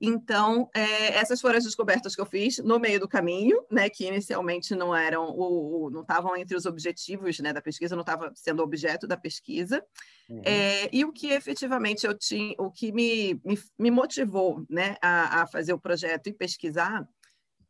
Então, 0.00 0.68
é, 0.74 1.14
essas 1.14 1.40
foram 1.40 1.56
as 1.56 1.64
descobertas 1.64 2.14
que 2.14 2.20
eu 2.20 2.26
fiz 2.26 2.58
no 2.58 2.78
meio 2.78 2.98
do 2.98 3.08
caminho, 3.08 3.64
né, 3.70 3.88
que 3.88 4.04
inicialmente 4.06 4.74
não 4.74 4.94
eram 4.94 5.30
o, 5.30 5.86
o 5.86 5.90
não 5.90 6.02
estavam 6.02 6.36
entre 6.36 6.56
os 6.56 6.66
objetivos 6.66 7.38
né, 7.38 7.52
da 7.52 7.62
pesquisa, 7.62 7.94
não 7.94 8.02
estava 8.02 8.32
sendo 8.34 8.62
objeto 8.62 9.06
da 9.06 9.16
pesquisa. 9.16 9.84
Uhum. 10.28 10.42
É, 10.44 10.88
e 10.92 11.04
o 11.04 11.12
que 11.12 11.28
efetivamente 11.28 12.06
eu 12.06 12.16
tinha, 12.16 12.54
o 12.58 12.70
que 12.70 12.92
me, 12.92 13.40
me, 13.44 13.58
me 13.78 13.90
motivou 13.90 14.66
né, 14.68 14.96
a, 15.00 15.42
a, 15.42 15.46
fazer 15.46 15.72
o 15.72 15.78
projeto 15.78 16.28
e 16.28 16.32
pesquisar 16.32 17.08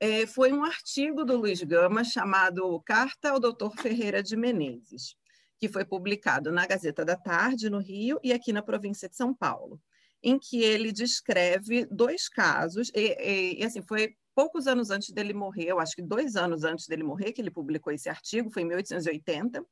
é, 0.01 0.27
foi 0.27 0.53
um 0.53 0.65
artigo 0.65 1.25
do 1.25 1.37
Luiz 1.37 1.63
Gama 1.63 2.05
chamado 2.05 2.81
Carta 2.87 3.31
ao 3.31 3.41
Dr. 3.41 3.71
Ferreira 3.81 4.23
de 4.23 4.35
Menezes, 4.35 5.15
que 5.59 5.69
foi 5.69 5.85
publicado 5.85 6.51
na 6.51 6.67
Gazeta 6.67 7.05
da 7.05 7.17
Tarde, 7.17 7.71
no 7.71 7.79
Rio, 7.79 8.19
e 8.25 8.33
aqui 8.33 8.53
na 8.53 8.63
província 8.63 9.09
de 9.09 9.17
São 9.17 9.35
Paulo 9.35 9.81
em 10.25 10.39
que 10.39 10.63
ele 10.63 10.91
descreve 10.91 11.85
dois 11.85 12.31
casos, 12.31 12.91
e, 12.95 13.15
e, 13.21 13.61
e, 13.61 13.65
assim, 13.65 13.83
foi 13.83 14.17
poucos 14.35 14.67
anos 14.67 14.91
antes 14.91 15.11
dele 15.11 15.35
morrer, 15.35 15.67
eu 15.67 15.79
acho 15.79 15.95
que 15.95 16.03
dois 16.03 16.35
anos 16.35 16.65
antes 16.65 16.89
dele 16.89 17.05
morrer, 17.05 17.33
que 17.33 17.43
ele 17.43 17.51
publicou 17.51 17.93
esse 17.93 18.09
artigo, 18.09 18.51
foi 18.51 18.63
em 18.63 18.67
1880, 18.67 19.63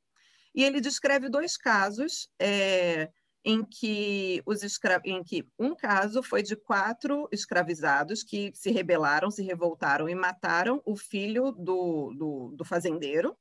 e 0.54 0.62
ele 0.62 0.78
descreve 0.78 1.30
dois 1.30 1.56
casos 1.56 2.28
é, 2.38 3.10
em, 3.42 3.64
que 3.64 4.42
os 4.44 4.62
escra... 4.62 5.00
em 5.06 5.24
que 5.24 5.48
um 5.58 5.74
caso 5.74 6.22
foi 6.22 6.42
de 6.42 6.54
quatro 6.54 7.26
escravizados 7.32 8.22
que 8.22 8.52
se 8.54 8.70
rebelaram, 8.70 9.30
se 9.30 9.42
revoltaram 9.42 10.06
e 10.06 10.14
mataram 10.14 10.82
o 10.84 10.94
filho 10.94 11.50
do, 11.52 12.12
do, 12.12 12.54
do 12.54 12.64
fazendeiro, 12.64 13.34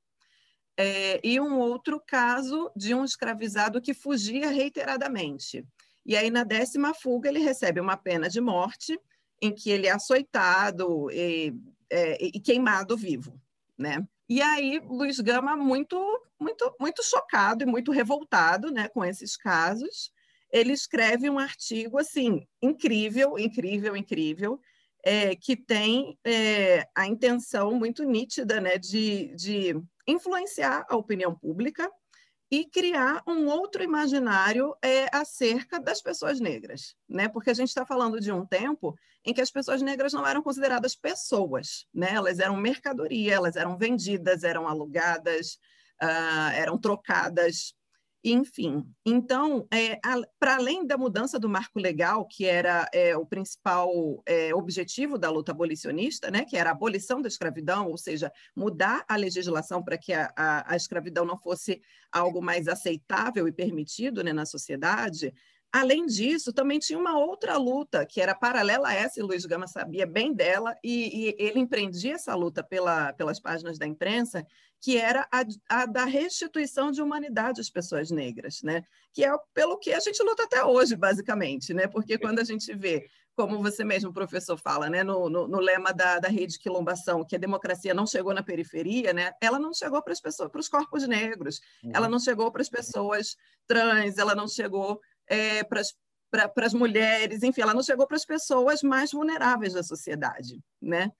é, 0.77 1.19
e 1.21 1.41
um 1.41 1.59
outro 1.59 2.01
caso 2.07 2.71
de 2.73 2.95
um 2.95 3.03
escravizado 3.03 3.81
que 3.81 3.93
fugia 3.93 4.49
reiteradamente. 4.49 5.67
E 6.05 6.15
aí, 6.15 6.29
na 6.29 6.43
décima 6.43 6.93
fuga, 6.93 7.29
ele 7.29 7.39
recebe 7.39 7.79
uma 7.79 7.97
pena 7.97 8.27
de 8.27 8.41
morte, 8.41 8.99
em 9.41 9.53
que 9.53 9.69
ele 9.69 9.87
é 9.87 9.91
açoitado 9.91 11.09
e, 11.11 11.53
é, 11.89 12.25
e 12.25 12.39
queimado 12.39 12.95
vivo, 12.95 13.39
né? 13.77 14.05
E 14.29 14.41
aí, 14.41 14.79
Luiz 14.85 15.19
Gama, 15.19 15.57
muito, 15.57 15.97
muito, 16.39 16.73
muito 16.79 17.03
chocado 17.03 17.63
e 17.63 17.65
muito 17.65 17.91
revoltado 17.91 18.71
né, 18.71 18.87
com 18.87 19.03
esses 19.03 19.35
casos, 19.35 20.11
ele 20.51 20.71
escreve 20.71 21.29
um 21.29 21.37
artigo 21.37 21.97
assim 21.97 22.47
incrível, 22.61 23.37
incrível, 23.37 23.95
incrível, 23.95 24.59
é, 25.03 25.35
que 25.35 25.55
tem 25.55 26.17
é, 26.25 26.87
a 26.95 27.07
intenção 27.07 27.73
muito 27.73 28.03
nítida 28.03 28.61
né, 28.61 28.77
de, 28.77 29.33
de 29.35 29.75
influenciar 30.07 30.85
a 30.87 30.95
opinião 30.95 31.35
pública 31.35 31.89
e 32.51 32.65
criar 32.65 33.23
um 33.25 33.47
outro 33.47 33.81
imaginário 33.81 34.75
é, 34.83 35.07
acerca 35.15 35.79
das 35.79 36.01
pessoas 36.01 36.41
negras, 36.41 36.97
né? 37.07 37.29
Porque 37.29 37.49
a 37.49 37.53
gente 37.53 37.69
está 37.69 37.85
falando 37.85 38.19
de 38.19 38.29
um 38.29 38.45
tempo 38.45 38.93
em 39.25 39.33
que 39.33 39.39
as 39.39 39.49
pessoas 39.49 39.81
negras 39.81 40.11
não 40.11 40.27
eram 40.27 40.43
consideradas 40.43 40.93
pessoas, 40.93 41.87
né? 41.93 42.11
Elas 42.11 42.39
eram 42.39 42.57
mercadoria, 42.57 43.35
elas 43.35 43.55
eram 43.55 43.77
vendidas, 43.77 44.43
eram 44.43 44.67
alugadas, 44.67 45.53
uh, 46.03 46.51
eram 46.53 46.77
trocadas 46.77 47.73
enfim, 48.23 48.85
então, 49.03 49.67
é, 49.73 49.99
para 50.39 50.55
além 50.55 50.85
da 50.85 50.97
mudança 50.97 51.39
do 51.39 51.49
marco 51.49 51.79
legal, 51.79 52.27
que 52.27 52.45
era 52.45 52.87
é, 52.93 53.17
o 53.17 53.25
principal 53.25 53.89
é, 54.27 54.53
objetivo 54.53 55.17
da 55.17 55.29
luta 55.29 55.51
abolicionista, 55.51 56.29
né, 56.29 56.45
que 56.45 56.55
era 56.55 56.69
a 56.69 56.73
abolição 56.73 57.19
da 57.21 57.27
escravidão, 57.27 57.87
ou 57.87 57.97
seja, 57.97 58.31
mudar 58.55 59.03
a 59.07 59.15
legislação 59.15 59.83
para 59.83 59.97
que 59.97 60.13
a, 60.13 60.31
a, 60.35 60.73
a, 60.73 60.75
escravidão 60.75 61.25
não 61.25 61.37
fosse 61.37 61.81
algo 62.11 62.41
mais 62.41 62.67
aceitável 62.67 63.47
e 63.47 63.51
permitido 63.51 64.23
né, 64.23 64.31
na 64.31 64.45
sociedade, 64.45 65.33
Além 65.73 66.05
disso, 66.05 66.51
também 66.51 66.79
tinha 66.79 66.99
uma 66.99 67.17
outra 67.17 67.55
luta 67.55 68.05
que 68.05 68.19
era 68.19 68.35
paralela 68.35 68.89
a 68.89 68.93
essa, 68.93 69.19
e 69.21 69.23
Luiz 69.23 69.45
Gama 69.45 69.67
sabia 69.67 70.05
bem 70.05 70.33
dela, 70.33 70.75
e, 70.83 71.29
e 71.29 71.35
ele 71.39 71.59
empreendia 71.59 72.15
essa 72.15 72.35
luta 72.35 72.61
pela, 72.61 73.13
pelas 73.13 73.39
páginas 73.39 73.79
da 73.79 73.87
imprensa, 73.87 74.45
que 74.81 74.97
era 74.97 75.27
a, 75.31 75.45
a, 75.69 75.85
da 75.85 76.05
restituição 76.05 76.91
de 76.91 77.01
humanidade 77.03 77.61
às 77.61 77.69
pessoas 77.69 78.09
negras, 78.09 78.63
né? 78.63 78.83
que 79.13 79.23
é 79.23 79.31
pelo 79.53 79.77
que 79.77 79.93
a 79.93 79.99
gente 79.99 80.21
luta 80.23 80.43
até 80.43 80.65
hoje, 80.65 80.95
basicamente, 80.95 81.71
né? 81.71 81.87
porque 81.87 82.17
quando 82.17 82.39
a 82.39 82.43
gente 82.43 82.73
vê, 82.73 83.07
como 83.35 83.61
você 83.61 83.83
mesmo, 83.83 84.11
professor, 84.11 84.57
fala, 84.57 84.89
né? 84.89 85.03
no, 85.03 85.29
no, 85.29 85.47
no 85.47 85.59
lema 85.59 85.93
da, 85.93 86.17
da 86.17 86.27
rede 86.27 86.57
quilombação, 86.57 87.23
que 87.23 87.35
a 87.35 87.39
democracia 87.39 87.93
não 87.93 88.07
chegou 88.07 88.33
na 88.33 88.41
periferia, 88.41 89.13
né? 89.13 89.31
ela 89.39 89.59
não 89.59 89.71
chegou 89.71 90.01
para 90.01 90.13
as 90.13 90.19
pessoas, 90.19 90.49
para 90.49 90.59
os 90.59 90.67
corpos 90.67 91.07
negros, 91.07 91.61
uhum. 91.83 91.91
ela 91.93 92.09
não 92.09 92.19
chegou 92.19 92.51
para 92.51 92.63
as 92.63 92.69
pessoas 92.69 93.37
trans, 93.67 94.17
ela 94.17 94.33
não 94.33 94.47
chegou 94.47 94.99
é, 95.27 95.63
para 95.63 95.79
as 96.65 96.73
mulheres, 96.73 97.43
enfim, 97.43 97.61
ela 97.61 97.73
não 97.75 97.83
chegou 97.83 98.07
para 98.07 98.17
as 98.17 98.25
pessoas 98.25 98.81
mais 98.81 99.11
vulneráveis 99.11 99.73
da 99.73 99.83
sociedade, 99.83 100.59
né? 100.81 101.11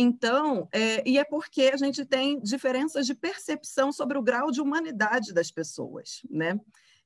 Então, 0.00 0.68
é, 0.70 1.02
e 1.04 1.18
é 1.18 1.24
porque 1.24 1.72
a 1.74 1.76
gente 1.76 2.04
tem 2.04 2.38
diferenças 2.38 3.04
de 3.04 3.16
percepção 3.16 3.90
sobre 3.90 4.16
o 4.16 4.22
grau 4.22 4.48
de 4.52 4.60
humanidade 4.60 5.34
das 5.34 5.50
pessoas, 5.50 6.20
né? 6.30 6.56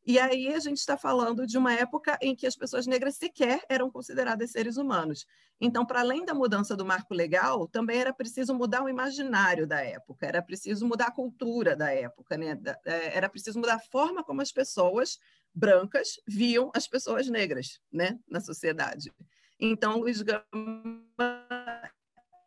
E 0.05 0.19
aí 0.19 0.53
a 0.53 0.59
gente 0.59 0.77
está 0.77 0.95
falando 0.95 1.47
de 1.47 1.57
uma 1.57 1.73
época 1.73 2.19
em 2.21 2.37
que 2.37 2.47
as 2.47 2.55
pessoas 2.55 2.87
negras 2.87 3.17
sequer 3.17 3.65
eram 3.67 3.91
consideradas 3.91 4.51
seres 4.51 4.77
humanos. 4.77 5.25
Então, 5.59 5.87
para 5.87 6.01
além 6.01 6.23
da 6.27 6.35
mudança 6.35 6.77
do 6.77 6.85
marco 6.85 7.15
legal, 7.15 7.67
também 7.67 7.99
era 7.99 8.13
preciso 8.13 8.55
mudar 8.55 8.83
o 8.83 8.91
imaginário 8.91 9.67
da 9.67 9.81
época, 9.81 10.27
era 10.27 10.43
preciso 10.43 10.87
mudar 10.87 11.07
a 11.07 11.13
cultura 11.13 11.75
da 11.75 11.91
época, 11.91 12.37
né? 12.37 12.61
É, 12.85 13.17
era 13.17 13.27
preciso 13.27 13.59
mudar 13.59 13.77
a 13.77 13.91
forma 13.91 14.23
como 14.23 14.43
as 14.43 14.53
pessoas 14.53 15.19
brancas 15.55 16.21
viam 16.29 16.71
as 16.75 16.87
pessoas 16.87 17.27
negras 17.27 17.81
né? 17.91 18.19
na 18.29 18.41
sociedade. 18.41 19.11
Então, 19.59 19.99
Luiz 19.99 20.21
Gama 20.21 20.43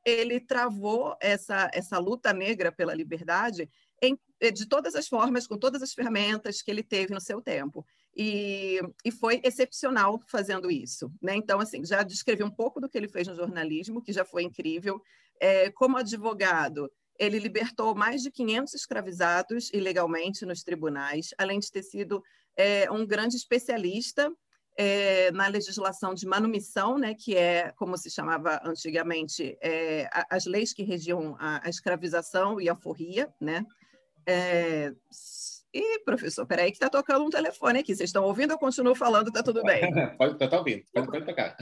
ele 0.06 0.40
travou 0.40 1.18
essa, 1.20 1.70
essa 1.74 1.98
luta 1.98 2.32
negra 2.32 2.72
pela 2.72 2.94
liberdade 2.94 3.70
em, 4.02 4.18
eh, 4.40 4.52
de 4.52 4.68
todas 4.68 4.96
as 4.96 5.08
formas, 5.08 5.48
com 5.48 5.58
todas 5.58 5.82
as 5.82 5.94
ferramentas 5.94 6.62
que 6.62 6.70
ele 6.70 6.84
teve 6.84 7.14
no 7.14 7.20
seu 7.20 7.42
tempo. 7.42 7.84
E, 8.16 8.80
e 9.04 9.12
foi 9.12 9.42
excepcional 9.44 10.22
fazendo 10.28 10.70
isso. 10.70 11.12
Né? 11.22 11.36
Então, 11.36 11.60
assim, 11.60 11.84
já 11.84 12.04
descrevi 12.04 12.44
um 12.44 12.52
pouco 12.52 12.80
do 12.80 12.88
que 12.88 12.98
ele 12.98 13.08
fez 13.08 13.28
no 13.28 13.36
jornalismo, 13.36 14.02
que 14.02 14.14
já 14.14 14.24
foi 14.24 14.44
incrível. 14.44 15.02
É, 15.40 15.72
como 15.72 15.98
advogado, 15.98 16.90
ele 17.18 17.40
libertou 17.40 17.96
mais 17.96 18.22
de 18.22 18.32
500 18.32 18.74
escravizados 18.76 19.70
ilegalmente 19.74 20.46
nos 20.46 20.64
tribunais, 20.64 21.34
além 21.38 21.60
de 21.60 21.72
ter 21.72 21.84
sido 21.84 22.24
é, 22.56 22.90
um 22.92 23.06
grande 23.06 23.36
especialista 23.36 24.32
é, 24.78 25.32
na 25.32 25.48
legislação 25.48 26.14
de 26.14 26.26
manumissão, 26.26 26.98
né, 26.98 27.14
que 27.14 27.36
é 27.36 27.72
como 27.78 27.98
se 27.98 28.10
chamava 28.10 28.62
antigamente 28.66 29.58
é, 29.62 30.10
as 30.30 30.46
leis 30.46 30.74
que 30.74 30.84
regiam 30.84 31.36
a, 31.40 31.66
a, 31.66 31.70
escravização 31.70 32.60
e 32.60 32.70
a 32.70 32.76
forria, 32.76 33.34
né? 33.40 33.66
É, 34.28 34.92
e 35.74 36.00
professor, 36.00 36.46
peraí 36.46 36.72
que 36.72 36.78
está 36.78 36.90
tocando 36.90 37.26
um 37.26 37.30
telefone 37.30 37.80
aqui. 37.80 37.96
Vocês 37.96 38.10
estão 38.10 38.24
ouvindo? 38.24 38.52
Eu 38.52 38.58
continuo 38.58 38.96
falando, 38.96 39.28
está 39.28 39.44
tudo 39.44 39.62
bem? 39.64 39.82
pode, 40.18 40.38
tá, 40.38 40.48
tá 40.48 40.58
ouvindo, 40.58 40.84
pode, 40.94 41.08
pode 41.08 41.26
tocar. 41.26 41.56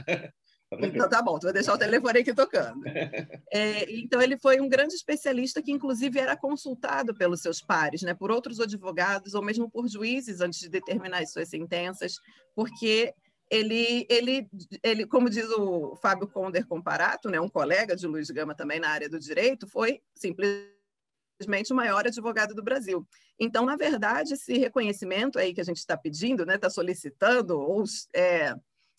Tá 0.76 0.86
então 0.86 1.08
tá 1.08 1.22
bom, 1.22 1.38
tu 1.38 1.44
vai 1.44 1.52
deixar 1.52 1.74
o 1.74 1.78
telefone 1.78 2.20
aqui 2.20 2.34
tocando. 2.34 2.82
É, 3.52 3.88
então 4.00 4.20
ele 4.20 4.36
foi 4.36 4.60
um 4.60 4.68
grande 4.68 4.94
especialista 4.94 5.62
que 5.62 5.70
inclusive 5.70 6.18
era 6.18 6.36
consultado 6.36 7.14
pelos 7.14 7.40
seus 7.40 7.60
pares, 7.60 8.02
né, 8.02 8.12
por 8.12 8.30
outros 8.30 8.58
advogados 8.58 9.34
ou 9.34 9.42
mesmo 9.42 9.70
por 9.70 9.86
juízes 9.86 10.40
antes 10.40 10.58
de 10.58 10.68
determinar 10.68 11.22
as 11.22 11.32
suas 11.32 11.48
sentenças, 11.48 12.18
porque 12.54 13.14
ele, 13.50 14.06
ele, 14.10 14.48
ele, 14.82 15.06
como 15.06 15.30
diz 15.30 15.48
o 15.50 15.94
Fábio 15.96 16.26
Conder 16.26 16.66
Comparato, 16.66 17.30
né, 17.30 17.40
um 17.40 17.48
colega 17.48 17.94
de 17.94 18.06
Luiz 18.06 18.28
Gama 18.30 18.54
também 18.54 18.80
na 18.80 18.88
área 18.88 19.08
do 19.08 19.20
direito, 19.20 19.68
foi 19.68 20.00
simplesmente 20.16 21.72
o 21.72 21.76
maior 21.76 22.06
advogado 22.06 22.54
do 22.54 22.62
Brasil. 22.62 23.06
Então, 23.38 23.64
na 23.64 23.76
verdade, 23.76 24.34
esse 24.34 24.58
reconhecimento 24.58 25.38
aí 25.38 25.54
que 25.54 25.60
a 25.60 25.64
gente 25.64 25.78
está 25.78 25.96
pedindo, 25.96 26.42
está 26.42 26.66
né, 26.66 26.70
solicitando, 26.70 27.58
ou 27.58 27.84
é, 28.14 28.54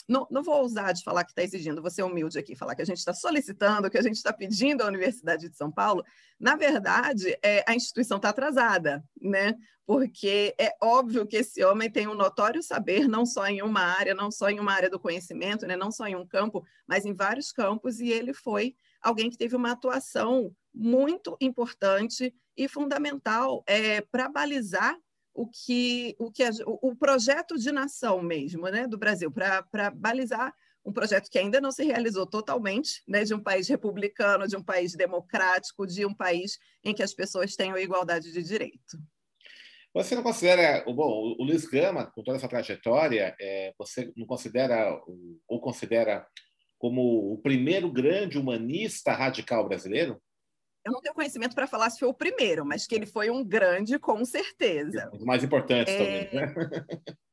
não, 0.07 0.27
não 0.29 0.43
vou 0.43 0.63
usar 0.63 0.91
de 0.91 1.03
falar 1.03 1.23
que 1.23 1.31
está 1.31 1.43
exigindo, 1.43 1.81
vou 1.81 1.89
ser 1.89 2.03
humilde 2.03 2.37
aqui, 2.37 2.55
falar 2.55 2.75
que 2.75 2.81
a 2.81 2.85
gente 2.85 2.97
está 2.97 3.13
solicitando, 3.13 3.89
que 3.89 3.97
a 3.97 4.01
gente 4.01 4.15
está 4.15 4.31
pedindo 4.31 4.81
à 4.83 4.87
Universidade 4.87 5.49
de 5.49 5.57
São 5.57 5.71
Paulo. 5.71 6.03
Na 6.39 6.55
verdade, 6.55 7.37
é, 7.41 7.63
a 7.67 7.75
instituição 7.75 8.17
está 8.17 8.29
atrasada, 8.29 9.03
né? 9.19 9.55
Porque 9.85 10.55
é 10.59 10.75
óbvio 10.81 11.27
que 11.27 11.37
esse 11.37 11.63
homem 11.63 11.91
tem 11.91 12.07
um 12.07 12.15
notório 12.15 12.61
saber, 12.63 13.07
não 13.07 13.25
só 13.25 13.45
em 13.47 13.61
uma 13.61 13.81
área, 13.81 14.15
não 14.15 14.31
só 14.31 14.49
em 14.49 14.59
uma 14.59 14.73
área 14.73 14.89
do 14.89 14.99
conhecimento, 14.99 15.67
né? 15.67 15.75
não 15.75 15.91
só 15.91 16.07
em 16.07 16.15
um 16.15 16.25
campo, 16.25 16.65
mas 16.87 17.05
em 17.05 17.13
vários 17.13 17.51
campos, 17.51 17.99
e 17.99 18.09
ele 18.09 18.33
foi 18.33 18.75
alguém 18.99 19.29
que 19.29 19.37
teve 19.37 19.55
uma 19.55 19.71
atuação 19.71 20.51
muito 20.73 21.37
importante 21.39 22.33
e 22.57 22.67
fundamental 22.67 23.63
é, 23.67 24.01
para 24.01 24.27
balizar 24.27 24.97
o 25.35 25.47
que 25.47 26.15
o, 26.17 26.31
que 26.31 26.43
a, 26.43 26.49
o 26.65 26.95
projeto 26.95 27.57
de 27.57 27.71
nação 27.71 28.21
mesmo 28.23 28.67
né, 28.69 28.87
do 28.87 28.97
Brasil, 28.97 29.29
para 29.29 29.91
balizar 29.93 30.53
um 30.85 30.93
projeto 30.93 31.29
que 31.29 31.39
ainda 31.39 31.59
não 31.59 31.71
se 31.71 31.83
realizou 31.83 32.25
totalmente, 32.25 33.03
né, 33.07 33.23
de 33.23 33.33
um 33.33 33.41
país 33.41 33.67
republicano, 33.67 34.47
de 34.47 34.55
um 34.55 34.63
país 34.63 34.93
democrático, 34.93 35.85
de 35.85 36.05
um 36.05 36.13
país 36.13 36.57
em 36.83 36.93
que 36.93 37.03
as 37.03 37.13
pessoas 37.13 37.55
tenham 37.55 37.77
igualdade 37.77 38.31
de 38.31 38.41
direito. 38.41 38.97
Você 39.93 40.13
não 40.13 40.23
considera, 40.23 40.83
bom, 40.85 41.35
o 41.39 41.43
Luiz 41.43 41.65
Gama, 41.65 42.11
com 42.11 42.21
toda 42.21 42.37
essa 42.37 42.47
trajetória, 42.47 43.35
é, 43.39 43.73
você 43.77 44.11
não 44.15 44.27
considera 44.27 45.01
ou 45.47 45.59
considera 45.59 46.27
como 46.77 47.33
o 47.33 47.37
primeiro 47.41 47.91
grande 47.91 48.37
humanista 48.37 49.13
radical 49.13 49.67
brasileiro? 49.67 50.21
Eu 50.85 50.91
não 50.91 51.01
tenho 51.01 51.15
conhecimento 51.15 51.55
para 51.55 51.65
falar 51.65 51.89
se 51.89 51.99
foi 51.99 52.07
o 52.07 52.13
primeiro, 52.13 52.63
mas 52.63 52.85
que 52.85 52.93
ele 52.93 53.07
foi 53.07 53.31
um 53.31 53.43
grande, 53.43 53.97
com 53.97 54.23
certeza. 54.23 55.09
Os 55.11 55.23
mais 55.23 55.43
importantes 55.43 55.93
é... 55.93 56.25
também, 56.25 56.41
né? 56.41 56.53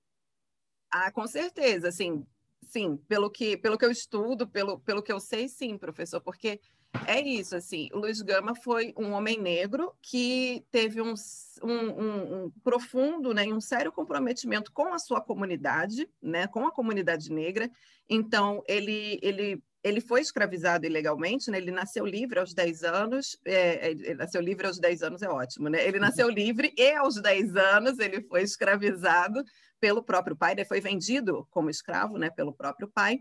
Ah, 0.94 1.10
com 1.10 1.26
certeza, 1.26 1.88
assim, 1.88 2.22
sim, 2.60 2.98
pelo 3.08 3.30
que, 3.30 3.56
pelo 3.56 3.78
que 3.78 3.84
eu 3.84 3.90
estudo, 3.90 4.46
pelo, 4.46 4.78
pelo 4.78 5.02
que 5.02 5.10
eu 5.10 5.18
sei, 5.18 5.48
sim, 5.48 5.78
professor, 5.78 6.20
porque 6.20 6.60
é 7.06 7.18
isso, 7.18 7.56
assim, 7.56 7.88
o 7.94 7.98
Luiz 7.98 8.20
Gama 8.20 8.54
foi 8.54 8.92
um 8.98 9.12
homem 9.12 9.40
negro 9.40 9.94
que 10.02 10.62
teve 10.70 11.00
um, 11.00 11.14
um, 11.62 11.72
um, 11.72 12.44
um 12.44 12.50
profundo, 12.62 13.32
né, 13.32 13.46
um 13.46 13.60
sério 13.60 13.90
comprometimento 13.90 14.70
com 14.70 14.92
a 14.92 14.98
sua 14.98 15.22
comunidade, 15.22 16.06
né, 16.20 16.46
com 16.46 16.66
a 16.66 16.70
comunidade 16.70 17.32
negra. 17.32 17.70
Então, 18.08 18.62
ele, 18.68 19.18
ele, 19.22 19.62
ele 19.82 20.00
foi 20.00 20.20
escravizado 20.20 20.86
ilegalmente, 20.86 21.50
né, 21.50 21.58
ele 21.58 21.70
nasceu 21.70 22.06
livre 22.06 22.38
aos 22.38 22.54
10 22.54 22.84
anos, 22.84 23.36
é, 23.44 23.88
é, 23.88 23.90
ele 23.90 24.14
nasceu 24.14 24.40
livre 24.40 24.66
aos 24.66 24.78
10 24.78 25.02
anos 25.02 25.22
é 25.22 25.28
ótimo, 25.28 25.68
né, 25.68 25.84
ele 25.86 25.98
nasceu 25.98 26.28
livre 26.28 26.72
e 26.76 26.92
aos 26.92 27.20
10 27.20 27.56
anos 27.56 27.98
ele 27.98 28.22
foi 28.22 28.42
escravizado 28.42 29.42
pelo 29.80 30.02
próprio 30.02 30.36
pai, 30.36 30.52
ele 30.52 30.64
foi 30.64 30.80
vendido 30.80 31.46
como 31.50 31.68
escravo, 31.68 32.16
né, 32.16 32.30
pelo 32.30 32.52
próprio 32.52 32.88
pai, 32.88 33.18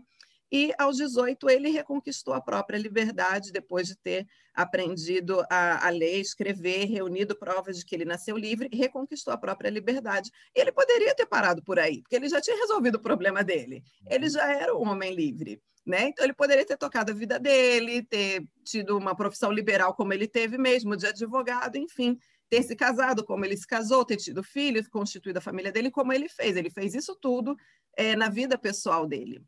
e 0.52 0.70
aos 0.78 0.98
18 0.98 1.48
ele 1.48 1.70
reconquistou 1.70 2.34
a 2.34 2.40
própria 2.40 2.76
liberdade 2.76 3.50
depois 3.50 3.88
de 3.88 3.96
ter 3.96 4.26
aprendido 4.54 5.42
a, 5.50 5.86
a 5.86 5.88
ler, 5.88 6.20
escrever, 6.20 6.84
reunido 6.84 7.34
provas 7.34 7.78
de 7.78 7.86
que 7.86 7.94
ele 7.94 8.04
nasceu 8.04 8.36
livre, 8.36 8.68
reconquistou 8.70 9.32
a 9.32 9.38
própria 9.38 9.70
liberdade. 9.70 10.30
E 10.54 10.60
ele 10.60 10.70
poderia 10.70 11.14
ter 11.14 11.24
parado 11.24 11.62
por 11.62 11.78
aí, 11.78 12.02
porque 12.02 12.16
ele 12.16 12.28
já 12.28 12.38
tinha 12.38 12.58
resolvido 12.58 12.96
o 12.96 13.02
problema 13.02 13.42
dele. 13.42 13.82
Ele 14.10 14.28
já 14.28 14.52
era 14.52 14.76
um 14.76 14.86
homem 14.86 15.14
livre. 15.14 15.58
Né? 15.84 16.08
Então, 16.08 16.24
ele 16.24 16.32
poderia 16.32 16.64
ter 16.64 16.76
tocado 16.76 17.10
a 17.10 17.14
vida 17.14 17.40
dele, 17.40 18.02
ter 18.02 18.46
tido 18.64 18.96
uma 18.96 19.16
profissão 19.16 19.50
liberal 19.50 19.94
como 19.94 20.12
ele 20.12 20.28
teve 20.28 20.56
mesmo, 20.56 20.96
de 20.96 21.06
advogado, 21.06 21.76
enfim, 21.76 22.16
ter 22.48 22.62
se 22.62 22.76
casado 22.76 23.24
como 23.24 23.44
ele 23.44 23.56
se 23.56 23.66
casou, 23.66 24.04
ter 24.04 24.16
tido 24.16 24.44
filhos, 24.44 24.86
constituído 24.86 25.38
a 25.38 25.42
família 25.42 25.72
dele 25.72 25.90
como 25.90 26.12
ele 26.12 26.28
fez. 26.28 26.56
Ele 26.56 26.70
fez 26.70 26.94
isso 26.94 27.16
tudo 27.16 27.56
é, 27.96 28.14
na 28.14 28.28
vida 28.28 28.56
pessoal 28.56 29.06
dele 29.06 29.42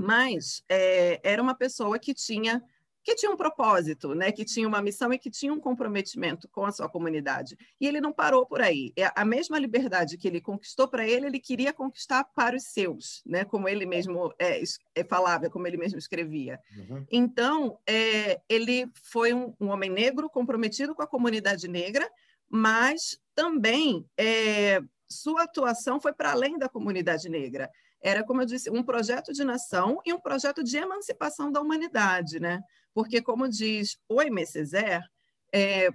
mas 0.00 0.62
é, 0.68 1.20
era 1.22 1.42
uma 1.42 1.54
pessoa 1.54 1.98
que 1.98 2.14
tinha 2.14 2.62
que 3.02 3.14
tinha 3.14 3.30
um 3.30 3.36
propósito, 3.36 4.14
né? 4.14 4.30
que 4.30 4.44
tinha 4.44 4.68
uma 4.68 4.82
missão 4.82 5.12
e 5.12 5.18
que 5.18 5.30
tinha 5.30 5.52
um 5.52 5.60
comprometimento 5.60 6.48
com 6.48 6.64
a 6.64 6.72
sua 6.72 6.88
comunidade. 6.88 7.56
E 7.80 7.86
ele 7.86 8.00
não 8.00 8.12
parou 8.12 8.46
por 8.46 8.60
aí. 8.60 8.92
É 8.96 9.10
a 9.14 9.24
mesma 9.24 9.58
liberdade 9.58 10.18
que 10.18 10.28
ele 10.28 10.40
conquistou 10.40 10.88
para 10.88 11.06
ele, 11.06 11.26
ele 11.26 11.40
queria 11.40 11.72
conquistar 11.72 12.24
para 12.24 12.56
os 12.56 12.64
seus, 12.64 13.22
né? 13.24 13.44
como 13.44 13.68
ele 13.68 13.86
mesmo 13.86 14.32
é, 14.38 14.62
é, 14.94 15.04
falava, 15.04 15.48
como 15.48 15.66
ele 15.66 15.76
mesmo 15.76 15.98
escrevia. 15.98 16.60
Uhum. 16.76 17.06
Então, 17.10 17.78
é, 17.86 18.40
ele 18.48 18.86
foi 19.02 19.32
um, 19.32 19.54
um, 19.60 19.68
homem 19.68 19.90
negro 19.90 20.28
comprometido 20.28 20.94
com 20.94 21.02
a 21.02 21.06
comunidade 21.06 21.68
negra, 21.68 22.08
mas 22.48 23.18
também 23.34 24.04
é, 24.18 24.80
sua 25.08 25.44
atuação 25.44 26.00
foi 26.00 26.12
para 26.12 26.32
além 26.32 26.58
da 26.58 26.68
comunidade 26.68 27.28
negra 27.28 27.70
era, 28.02 28.24
como 28.24 28.40
eu 28.40 28.46
disse, 28.46 28.70
um 28.70 28.82
projeto 28.82 29.32
de 29.32 29.44
nação 29.44 30.00
e 30.06 30.12
um 30.12 30.20
projeto 30.20 30.64
de 30.64 30.76
emancipação 30.76 31.52
da 31.52 31.60
humanidade, 31.60 32.40
né? 32.40 32.60
Porque, 32.94 33.22
como 33.22 33.48
diz 33.48 33.98
o 34.08 34.20
Aimé 34.20 34.44
Césaire, 34.44 35.04
é, 35.52 35.88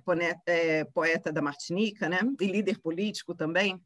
é, 0.45 0.83
poeta 0.85 1.31
da 1.31 1.41
Martinica, 1.41 2.09
né? 2.09 2.19
E 2.39 2.45
líder 2.45 2.79
político 2.79 3.33
também, 3.33 3.81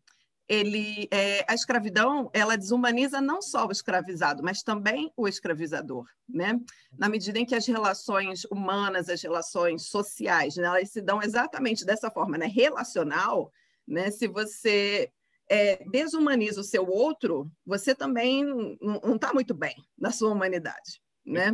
ele, 0.47 1.07
é, 1.11 1.45
a 1.47 1.53
escravidão 1.53 2.29
ela 2.33 2.57
desumaniza 2.57 3.21
não 3.21 3.39
só 3.39 3.67
o 3.67 3.71
escravizado, 3.71 4.41
mas 4.43 4.63
também 4.63 5.11
o 5.15 5.27
escravizador, 5.27 6.05
né? 6.27 6.59
Na 6.97 7.07
medida 7.07 7.37
em 7.37 7.45
que 7.45 7.53
as 7.53 7.67
relações 7.67 8.45
humanas, 8.45 9.09
as 9.09 9.21
relações 9.21 9.83
sociais, 9.83 10.55
né, 10.55 10.65
elas 10.65 10.89
se 10.89 11.01
dão 11.01 11.21
exatamente 11.21 11.85
dessa 11.85 12.09
forma, 12.09 12.37
né? 12.37 12.47
Relacional, 12.47 13.51
né? 13.87 14.09
Se 14.09 14.27
você 14.27 15.11
é, 15.47 15.83
desumaniza 15.89 16.61
o 16.61 16.63
seu 16.63 16.87
outro, 16.87 17.51
você 17.63 17.93
também 17.93 18.43
não 18.81 19.15
está 19.15 19.31
muito 19.31 19.53
bem 19.53 19.75
na 19.97 20.11
sua 20.11 20.31
humanidade, 20.31 20.99
né? 21.23 21.51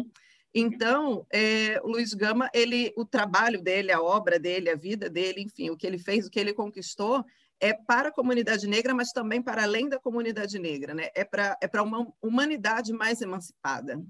Então, 0.57 1.27
é, 1.33 1.81
o 1.83 1.88
Luiz 1.89 2.13
Gama, 2.13 2.50
ele, 2.53 2.93
o 2.95 3.03
trabalho 3.03 3.62
dele, 3.62 3.91
a 3.91 4.01
obra 4.01 4.39
dele, 4.39 4.69
a 4.69 4.75
vida 4.75 5.10
dele, 5.10 5.41
enfim, 5.41 5.69
o 5.69 5.75
que 5.75 5.86
ele 5.86 5.97
fez, 5.97 6.25
o 6.25 6.30
que 6.30 6.39
ele 6.39 6.53
conquistou, 6.53 7.25
é 7.60 7.73
para 7.73 8.08
a 8.08 8.12
comunidade 8.12 8.65
negra, 8.65 8.93
mas 8.93 9.12
também 9.12 9.41
para 9.41 9.63
além 9.63 9.89
da 9.89 9.99
comunidade 9.99 10.58
negra, 10.58 10.93
né? 10.93 11.10
É 11.13 11.25
para 11.25 11.58
é 11.62 11.82
uma 11.82 12.08
humanidade 12.21 12.93
mais 12.93 13.21
emancipada. 13.21 14.01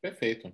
Perfeito. 0.00 0.50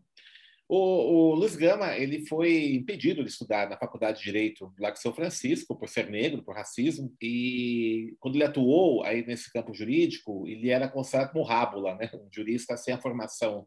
O, 0.69 1.31
o 1.31 1.35
Luiz 1.37 1.55
Gama 1.55 1.97
ele 1.97 2.27
foi 2.27 2.75
impedido 2.75 3.23
de 3.23 3.31
estudar 3.31 3.71
na 3.71 3.79
Faculdade 3.79 4.19
de 4.19 4.25
Direito 4.25 4.73
lá 4.81 4.91
de 4.91 5.01
São 5.01 5.15
Francisco 5.15 5.79
por 5.79 5.89
ser 5.89 6.11
negro, 6.11 6.43
por 6.43 6.57
racismo, 6.57 7.15
e 7.23 8.17
quando 8.19 8.35
ele 8.35 8.43
atuou 8.43 9.05
aí 9.05 9.25
nesse 9.25 9.53
campo 9.53 9.73
jurídico, 9.73 10.45
ele 10.49 10.71
era 10.71 10.89
considerado 10.89 11.31
como 11.31 11.45
rábula, 11.45 11.95
né? 11.95 12.11
um 12.15 12.29
jurista 12.33 12.77
sem 12.77 12.93
a 12.93 13.01
formação 13.01 13.65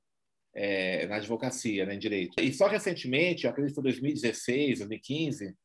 é, 0.54 1.06
na 1.08 1.18
advocacia, 1.18 1.86
né, 1.86 1.96
em 1.96 2.00
direito. 2.00 2.42
E 2.42 2.54
só 2.54 2.68
recentemente, 2.68 3.48
acredito 3.48 3.72
que 3.72 3.82
foi 3.82 3.92
2016, 3.92 4.80
2015, 4.80 5.56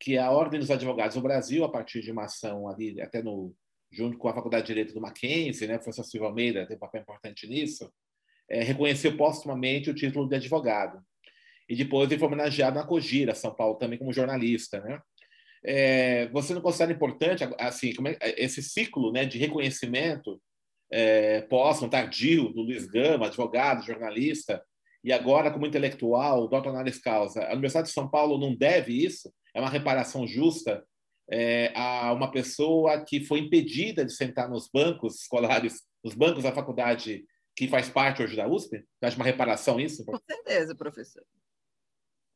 que 0.00 0.16
a 0.16 0.30
Ordem 0.30 0.60
dos 0.60 0.70
Advogados 0.70 1.16
do 1.16 1.22
Brasil, 1.22 1.64
a 1.64 1.68
partir 1.68 2.00
de 2.00 2.12
uma 2.12 2.24
ação 2.24 2.68
ali, 2.68 3.00
até 3.00 3.22
no 3.22 3.54
junto 3.90 4.18
com 4.18 4.28
a 4.28 4.34
Faculdade 4.34 4.64
de 4.64 4.68
Direito 4.68 4.92
do 4.92 5.00
Mackenzie, 5.00 5.66
né, 5.66 5.78
professor 5.78 6.04
Silva 6.04 6.26
Almeida 6.26 6.66
tem 6.66 6.76
um 6.76 6.80
papel 6.80 7.00
importante 7.00 7.46
nisso, 7.46 7.90
é, 8.48 8.62
reconheceu 8.62 9.16
póstumamente 9.16 9.90
o 9.90 9.94
título 9.94 10.28
de 10.28 10.36
advogado. 10.36 11.00
E 11.68 11.76
depois 11.76 12.10
ele 12.10 12.18
foi 12.18 12.28
homenageado 12.28 12.78
na 12.78 12.86
Cogira, 12.86 13.34
São 13.34 13.54
Paulo, 13.54 13.76
também 13.76 13.98
como 13.98 14.12
jornalista. 14.12 14.80
Né? 14.80 15.00
É, 15.64 16.28
você 16.28 16.54
não 16.54 16.62
considera 16.62 16.92
importante 16.92 17.44
assim 17.58 17.92
é, 18.20 18.42
esse 18.42 18.62
ciclo 18.62 19.12
né, 19.12 19.24
de 19.24 19.38
reconhecimento 19.38 20.40
é, 20.90 21.42
póstumo, 21.42 21.90
tardio, 21.90 22.48
do 22.50 22.62
Luiz 22.62 22.86
Gama, 22.86 23.26
advogado, 23.26 23.84
jornalista, 23.84 24.62
e 25.02 25.12
agora 25.12 25.50
como 25.50 25.66
intelectual, 25.66 26.48
doutor 26.48 26.70
análise 26.70 27.00
causa? 27.00 27.42
A 27.44 27.52
Universidade 27.52 27.88
de 27.88 27.94
São 27.94 28.08
Paulo 28.08 28.38
não 28.38 28.54
deve 28.54 28.92
isso? 28.92 29.32
É 29.54 29.60
uma 29.60 29.70
reparação 29.70 30.26
justa 30.26 30.84
é, 31.30 31.72
a 31.76 32.12
uma 32.12 32.30
pessoa 32.30 33.04
que 33.04 33.24
foi 33.24 33.40
impedida 33.40 34.04
de 34.04 34.12
sentar 34.12 34.48
nos 34.48 34.68
bancos 34.72 35.20
escolares, 35.22 35.82
nos 36.02 36.14
bancos 36.14 36.42
da 36.42 36.52
faculdade 36.52 37.24
que 37.54 37.68
faz 37.68 37.88
parte 37.88 38.22
hoje 38.22 38.36
da 38.36 38.48
USP? 38.48 38.78
Você 38.78 39.06
acha 39.06 39.16
uma 39.16 39.24
reparação 39.24 39.78
isso? 39.78 40.04
Com 40.04 40.18
certeza, 40.18 40.74
professor. 40.74 41.24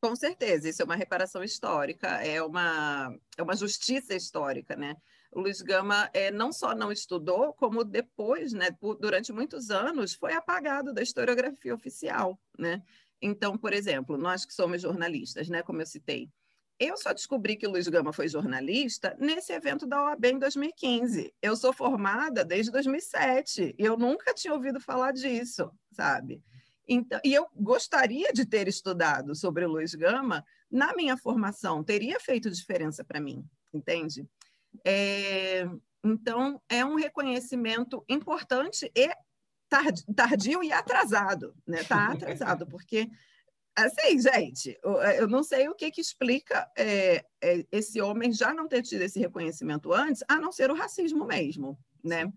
Com 0.01 0.15
certeza, 0.17 0.67
isso 0.67 0.81
é 0.81 0.85
uma 0.85 0.97
reparação 0.97 1.41
histórica, 1.43 2.07
é 2.21 2.43
uma, 2.43 3.09
é 3.37 3.41
uma 3.41 3.55
justiça 3.55 4.13
histórica, 4.13 4.75
né? 4.75 4.97
O 5.33 5.41
Luiz 5.41 5.61
Gama 5.61 6.09
é, 6.13 6.29
não 6.29 6.53
só 6.53 6.75
não 6.75 6.91
estudou, 6.91 7.53
como 7.53 7.83
depois, 7.83 8.53
né, 8.53 8.71
por, 8.71 8.95
durante 8.95 9.33
muitos 9.33 9.71
anos, 9.71 10.13
foi 10.13 10.33
apagado 10.33 10.93
da 10.93 11.01
historiografia 11.01 11.73
oficial, 11.73 12.39
né? 12.57 12.83
Então, 13.19 13.57
por 13.57 13.73
exemplo, 13.73 14.15
nós 14.17 14.45
que 14.45 14.53
somos 14.53 14.81
jornalistas, 14.81 15.49
né, 15.49 15.63
como 15.63 15.81
eu 15.81 15.85
citei, 15.87 16.29
eu 16.79 16.97
só 16.97 17.13
descobri 17.13 17.55
que 17.55 17.65
o 17.65 17.71
Luiz 17.71 17.87
Gama 17.87 18.11
foi 18.11 18.27
jornalista 18.27 19.15
nesse 19.19 19.53
evento 19.53 19.87
da 19.87 20.03
OAB 20.03 20.25
em 20.25 20.39
2015. 20.39 21.33
Eu 21.41 21.55
sou 21.55 21.71
formada 21.71 22.43
desde 22.43 22.71
2007 22.71 23.75
e 23.77 23.85
eu 23.85 23.97
nunca 23.97 24.33
tinha 24.33 24.53
ouvido 24.53 24.79
falar 24.79 25.13
disso, 25.13 25.71
sabe? 25.91 26.43
Então, 26.87 27.19
e 27.23 27.33
eu 27.33 27.47
gostaria 27.55 28.33
de 28.33 28.45
ter 28.45 28.67
estudado 28.67 29.33
sobre 29.35 29.65
o 29.65 29.69
Luiz 29.69 29.95
Gama 29.95 30.45
na 30.69 30.93
minha 30.93 31.15
formação, 31.15 31.83
teria 31.83 32.19
feito 32.19 32.51
diferença 32.51 33.03
para 33.03 33.21
mim, 33.21 33.45
entende? 33.73 34.27
É, 34.85 35.67
então, 36.03 36.61
é 36.69 36.83
um 36.83 36.95
reconhecimento 36.95 38.03
importante 38.09 38.91
e 38.95 39.09
tardio 40.15 40.63
e 40.63 40.71
atrasado, 40.71 41.55
né? 41.65 41.81
Está 41.81 42.11
atrasado, 42.13 42.67
porque 42.67 43.09
Assim, 43.75 44.19
gente, 44.21 44.77
é, 45.01 45.19
eu 45.19 45.27
não 45.27 45.41
sei 45.41 45.67
o 45.67 45.73
que, 45.73 45.89
que 45.89 45.99
explica 45.99 46.69
é, 46.77 47.25
é, 47.41 47.65
esse 47.71 47.99
homem 47.99 48.31
já 48.31 48.53
não 48.53 48.67
ter 48.67 48.83
tido 48.83 49.01
esse 49.01 49.19
reconhecimento 49.19 49.91
antes, 49.91 50.23
a 50.27 50.39
não 50.39 50.51
ser 50.51 50.69
o 50.69 50.75
racismo 50.75 51.25
mesmo, 51.25 51.77
né? 52.03 52.31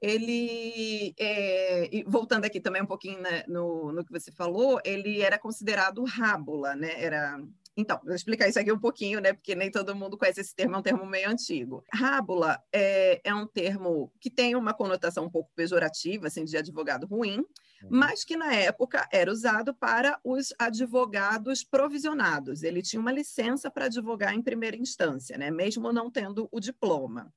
Ele, 0.00 1.12
é, 1.18 1.90
voltando 2.06 2.44
aqui 2.44 2.60
também 2.60 2.82
um 2.82 2.86
pouquinho 2.86 3.20
né, 3.20 3.42
no, 3.48 3.92
no 3.92 4.04
que 4.04 4.12
você 4.12 4.30
falou, 4.30 4.80
ele 4.84 5.20
era 5.20 5.38
considerado 5.38 6.04
rábula, 6.04 6.76
né? 6.76 7.02
Era 7.02 7.42
então, 7.76 8.00
vou 8.04 8.14
explicar 8.14 8.48
isso 8.48 8.58
aqui 8.58 8.72
um 8.72 8.78
pouquinho, 8.78 9.20
né? 9.20 9.32
Porque 9.32 9.54
nem 9.54 9.70
todo 9.70 9.94
mundo 9.94 10.18
conhece 10.18 10.40
esse 10.40 10.54
termo, 10.54 10.74
é 10.74 10.78
um 10.78 10.82
termo 10.82 11.06
meio 11.06 11.30
antigo. 11.30 11.84
Rábula 11.92 12.60
é, 12.72 13.20
é 13.24 13.34
um 13.34 13.46
termo 13.46 14.12
que 14.20 14.28
tem 14.28 14.56
uma 14.56 14.74
conotação 14.74 15.24
um 15.24 15.30
pouco 15.30 15.50
pejorativa, 15.54 16.26
assim, 16.26 16.44
de 16.44 16.56
advogado 16.56 17.06
ruim, 17.06 17.38
uhum. 17.38 17.88
mas 17.88 18.24
que 18.24 18.36
na 18.36 18.52
época 18.52 19.08
era 19.12 19.30
usado 19.30 19.74
para 19.74 20.18
os 20.24 20.52
advogados 20.58 21.62
provisionados. 21.64 22.62
Ele 22.62 22.82
tinha 22.82 23.00
uma 23.00 23.12
licença 23.12 23.70
para 23.70 23.86
advogar 23.86 24.34
em 24.34 24.42
primeira 24.42 24.76
instância, 24.76 25.38
né? 25.38 25.50
Mesmo 25.50 25.92
não 25.92 26.10
tendo 26.10 26.48
o 26.50 26.60
diploma. 26.60 27.32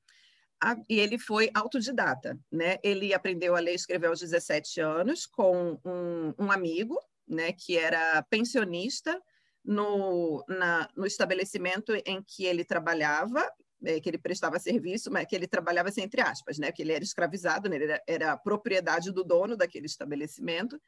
a, 0.60 0.76
e 0.88 0.98
ele 0.98 1.16
foi 1.16 1.48
autodidata, 1.54 2.38
né? 2.50 2.78
Ele 2.82 3.14
aprendeu 3.14 3.54
a 3.54 3.60
ler 3.60 3.72
e 3.72 3.76
escrever 3.76 4.08
aos 4.08 4.20
17 4.20 4.80
anos 4.80 5.26
com 5.26 5.78
um, 5.84 6.34
um 6.38 6.50
amigo, 6.50 6.98
né? 7.26 7.52
Que 7.52 7.78
era 7.78 8.20
pensionista 8.24 9.18
no, 9.64 10.44
na, 10.48 10.88
no 10.96 11.06
estabelecimento 11.06 11.94
em 12.04 12.22
que 12.22 12.44
ele 12.44 12.64
trabalhava, 12.64 13.50
é, 13.84 13.98
que 14.00 14.08
ele 14.08 14.18
prestava 14.18 14.58
serviço, 14.58 15.10
mas 15.10 15.26
que 15.26 15.34
ele 15.34 15.46
trabalhava 15.46 15.88
assim, 15.88 16.02
entre 16.02 16.20
aspas, 16.20 16.58
né? 16.58 16.70
Que 16.70 16.82
ele 16.82 16.92
era 16.92 17.04
escravizado, 17.04 17.68
né? 17.68 17.76
ele 17.76 17.84
era, 17.84 18.02
era 18.06 18.36
propriedade 18.36 19.10
do 19.12 19.24
dono 19.24 19.56
daquele 19.56 19.86
estabelecimento. 19.86 20.80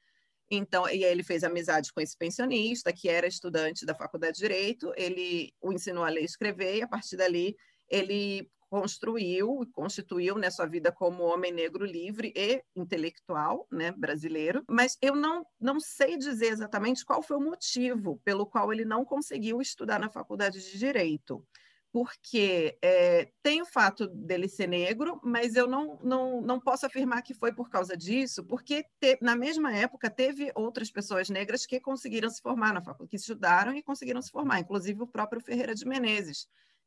Então, 0.50 0.88
e 0.88 1.04
aí 1.04 1.10
ele 1.10 1.24
fez 1.24 1.42
amizade 1.42 1.92
com 1.92 2.00
esse 2.00 2.16
pensionista, 2.16 2.92
que 2.92 3.08
era 3.08 3.26
estudante 3.26 3.84
da 3.84 3.94
Faculdade 3.94 4.34
de 4.34 4.42
Direito, 4.42 4.92
ele 4.96 5.52
o 5.60 5.72
ensinou 5.72 6.04
a 6.04 6.08
ler 6.08 6.22
e 6.22 6.24
escrever, 6.24 6.76
e 6.76 6.82
a 6.82 6.88
partir 6.88 7.16
dali 7.16 7.56
ele 7.88 8.48
construiu 8.68 9.62
e 9.62 9.66
constituiu 9.66 10.37
sua 10.50 10.66
vida 10.66 10.90
como 10.92 11.22
homem 11.24 11.52
negro 11.52 11.85
livre 11.85 12.33
e 12.37 12.62
intelectual 12.74 13.66
né, 13.70 13.92
brasileiro, 13.92 14.64
mas 14.68 14.96
eu 15.00 15.14
não, 15.14 15.46
não 15.61 15.79
sei 15.81 16.16
dizer 16.16 16.46
exatamente 16.46 17.05
qual 17.05 17.22
foi 17.22 17.37
o 17.37 17.40
motivo 17.40 18.20
pelo 18.24 18.46
qual 18.46 18.72
ele 18.72 18.85
não 18.85 19.05
conseguiu 19.05 19.61
estudar 19.61 19.98
na 19.98 20.11
faculdade 20.11 20.61
de 20.61 20.79
Direito 20.79 21.44
porque 21.96 22.76
é, 22.83 23.31
tem 23.42 23.62
o 23.62 23.64
fato 23.64 24.07
dele 24.07 24.48
ser 24.48 24.66
negro, 24.66 25.18
mas 25.24 25.57
eu 25.57 25.66
não, 25.66 25.98
não, 26.02 26.42
não 26.42 26.61
posso 26.61 26.85
afirmar 26.85 27.22
que 27.22 27.33
foi 27.33 27.55
por 27.55 27.70
causa 27.70 27.96
disso, 27.96 28.44
porque 28.44 28.85
te, 29.00 29.16
na 29.22 29.35
mesma 29.35 29.74
época 29.74 30.11
teve 30.11 30.52
outras 30.55 30.90
pessoas 30.90 31.31
negras 31.31 31.64
que 31.64 31.81
conseguiram 31.81 32.29
se 32.29 32.42
formar 32.42 32.74
na 32.74 32.83
faculdade, 32.83 33.09
que 33.09 33.16
estudaram 33.16 33.74
e 33.74 33.83
conseguiram 33.83 34.20
se 34.20 34.31
formar, 34.31 34.61
inclusive 34.61 35.02
o 35.02 35.07
próprio 35.07 35.40
Ferreira 35.40 35.74
de 35.74 35.87
Menezes, 35.87 36.46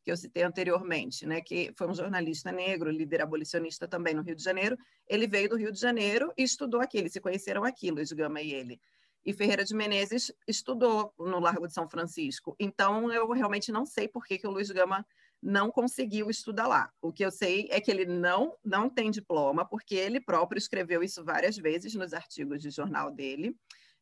que 0.09 0.13
eu 0.13 0.17
citei 0.17 0.41
anteriormente, 0.41 1.27
né, 1.27 1.39
que 1.39 1.71
foi 1.77 1.87
um 1.87 1.93
jornalista 1.93 2.51
negro, 2.51 2.89
líder 2.89 3.21
abolicionista 3.21 3.87
também 3.87 4.15
no 4.15 4.23
Rio 4.23 4.35
de 4.35 4.43
Janeiro. 4.43 4.75
Ele 5.07 5.27
veio 5.27 5.49
do 5.49 5.55
Rio 5.55 5.71
de 5.71 5.79
Janeiro 5.79 6.33
e 6.35 6.41
estudou 6.41 6.81
aqui, 6.81 6.97
eles 6.97 7.13
se 7.13 7.21
conheceram 7.21 7.63
aqui, 7.63 7.91
Luiz 7.91 8.11
Gama 8.11 8.41
e 8.41 8.51
ele 8.51 8.81
e 9.25 9.33
Ferreira 9.33 9.65
de 9.65 9.75
Menezes 9.75 10.31
estudou 10.47 11.13
no 11.19 11.39
Largo 11.39 11.67
de 11.67 11.73
São 11.73 11.87
Francisco. 11.87 12.55
Então, 12.57 13.11
eu 13.11 13.29
realmente 13.31 13.71
não 13.71 13.85
sei 13.85 14.07
por 14.07 14.25
que, 14.25 14.37
que 14.37 14.47
o 14.47 14.49
Luiz 14.49 14.71
Gama 14.71 15.05
não 15.41 15.69
conseguiu 15.69 16.29
estudar 16.29 16.67
lá. 16.67 16.89
O 17.01 17.11
que 17.11 17.23
eu 17.23 17.29
sei 17.29 17.67
é 17.69 17.79
que 17.79 17.91
ele 17.91 18.05
não, 18.05 18.55
não 18.63 18.89
tem 18.89 19.11
diploma, 19.11 19.65
porque 19.65 19.93
ele 19.93 20.19
próprio 20.19 20.57
escreveu 20.57 21.03
isso 21.03 21.23
várias 21.23 21.57
vezes 21.57 21.93
nos 21.95 22.13
artigos 22.13 22.61
de 22.61 22.69
jornal 22.69 23.11
dele. 23.11 23.55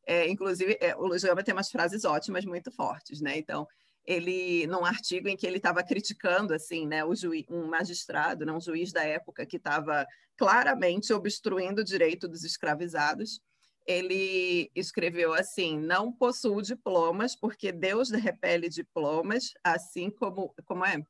É, 0.06 0.30
inclusive, 0.30 0.78
é, 0.80 0.96
o 0.96 1.06
Luiz 1.06 1.24
Gama 1.24 1.44
tem 1.44 1.54
umas 1.54 1.70
frases 1.70 2.06
ótimas, 2.06 2.46
muito 2.46 2.72
fortes, 2.72 3.20
né? 3.20 3.38
Então, 3.38 3.68
ele, 4.08 4.66
num 4.68 4.86
artigo 4.86 5.28
em 5.28 5.36
que 5.36 5.46
ele 5.46 5.58
estava 5.58 5.84
criticando, 5.84 6.54
assim, 6.54 6.88
né, 6.88 7.04
o 7.04 7.14
juiz, 7.14 7.46
um 7.50 7.68
magistrado, 7.68 8.46
né, 8.46 8.54
um 8.54 8.62
juiz 8.62 8.94
da 8.94 9.04
época 9.04 9.46
que 9.46 9.58
estava 9.58 10.08
claramente 10.38 11.12
obstruindo 11.12 11.82
o 11.82 11.84
direito 11.84 12.28
dos 12.28 12.46
escravizados, 12.46 13.42
ele 13.86 14.72
escreveu 14.74 15.34
assim: 15.34 15.78
não 15.78 16.12
possuo 16.12 16.62
diplomas, 16.62 17.36
porque 17.36 17.72
Deus 17.72 18.10
repele 18.12 18.70
diplomas, 18.70 19.52
assim 19.64 20.10
como. 20.10 20.54
Como 20.66 20.86
é? 20.86 21.02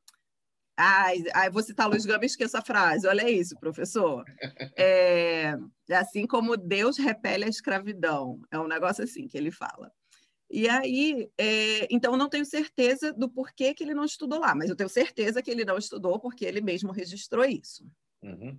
Ai, 0.76 1.24
ai, 1.34 1.50
vou 1.50 1.62
citar 1.62 1.88
Luiz 1.88 2.06
Gama 2.06 2.22
e 2.22 2.26
esqueço 2.26 2.56
a 2.56 2.62
frase. 2.62 3.06
Olha 3.08 3.28
isso, 3.28 3.58
professor. 3.58 4.24
É, 4.76 5.54
assim 5.90 6.24
como 6.24 6.56
Deus 6.56 6.98
repele 6.98 7.44
a 7.44 7.48
escravidão. 7.48 8.40
É 8.48 8.58
um 8.60 8.68
negócio 8.68 9.02
assim 9.02 9.26
que 9.26 9.36
ele 9.36 9.50
fala. 9.50 9.92
E 10.50 10.68
aí, 10.68 11.30
é, 11.36 11.86
então, 11.90 12.16
não 12.16 12.28
tenho 12.28 12.44
certeza 12.44 13.12
do 13.12 13.28
porquê 13.28 13.74
que 13.74 13.84
ele 13.84 13.94
não 13.94 14.04
estudou 14.04 14.40
lá, 14.40 14.54
mas 14.54 14.70
eu 14.70 14.76
tenho 14.76 14.88
certeza 14.88 15.42
que 15.42 15.50
ele 15.50 15.64
não 15.64 15.76
estudou 15.76 16.18
porque 16.18 16.44
ele 16.44 16.60
mesmo 16.60 16.90
registrou 16.90 17.44
isso. 17.44 17.86
Uhum. 18.22 18.58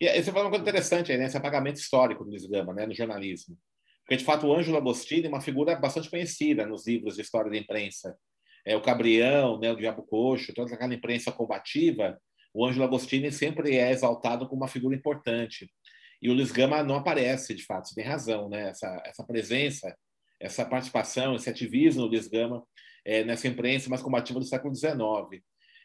E 0.00 0.22
você 0.22 0.32
falou 0.32 0.44
uma 0.44 0.50
coisa 0.50 0.62
interessante 0.62 1.12
aí, 1.12 1.18
né? 1.18 1.26
Esse 1.26 1.36
apagamento 1.36 1.78
histórico 1.78 2.24
do 2.24 2.30
Luiz 2.30 2.46
Gama, 2.46 2.72
né? 2.72 2.86
No 2.86 2.94
jornalismo. 2.94 3.56
Porque, 4.02 4.16
de 4.16 4.24
fato, 4.24 4.46
o 4.46 4.54
Ângelo 4.54 4.78
Agostini 4.78 5.26
é 5.26 5.28
uma 5.28 5.42
figura 5.42 5.76
bastante 5.76 6.08
conhecida 6.08 6.66
nos 6.66 6.86
livros 6.86 7.16
de 7.16 7.22
história 7.22 7.50
da 7.50 7.56
imprensa. 7.56 8.16
É, 8.64 8.74
o 8.74 8.80
Cabrião, 8.80 9.60
né, 9.60 9.70
o 9.70 9.76
Diabo 9.76 10.02
Coxo, 10.02 10.54
toda 10.54 10.74
aquela 10.74 10.94
imprensa 10.94 11.30
combativa, 11.30 12.18
o 12.52 12.66
Ângelo 12.66 12.84
Agostini 12.84 13.30
sempre 13.30 13.76
é 13.76 13.90
exaltado 13.90 14.48
como 14.48 14.62
uma 14.62 14.68
figura 14.68 14.96
importante. 14.96 15.70
E 16.20 16.28
o 16.28 16.34
Luiz 16.34 16.50
Gama 16.50 16.82
não 16.82 16.96
aparece, 16.96 17.54
de 17.54 17.64
fato, 17.64 17.88
você 17.88 17.94
tem 17.94 18.04
razão, 18.04 18.48
né? 18.48 18.70
Essa, 18.70 19.02
essa 19.04 19.24
presença, 19.24 19.94
essa 20.40 20.64
participação, 20.64 21.36
esse 21.36 21.50
ativismo 21.50 22.02
do 22.02 22.08
Luiz 22.08 22.26
Gama 22.26 22.64
é, 23.04 23.22
nessa 23.24 23.46
imprensa 23.46 23.90
mais 23.90 24.02
combativa 24.02 24.38
do 24.38 24.44
século 24.44 24.74
XIX. 24.74 25.42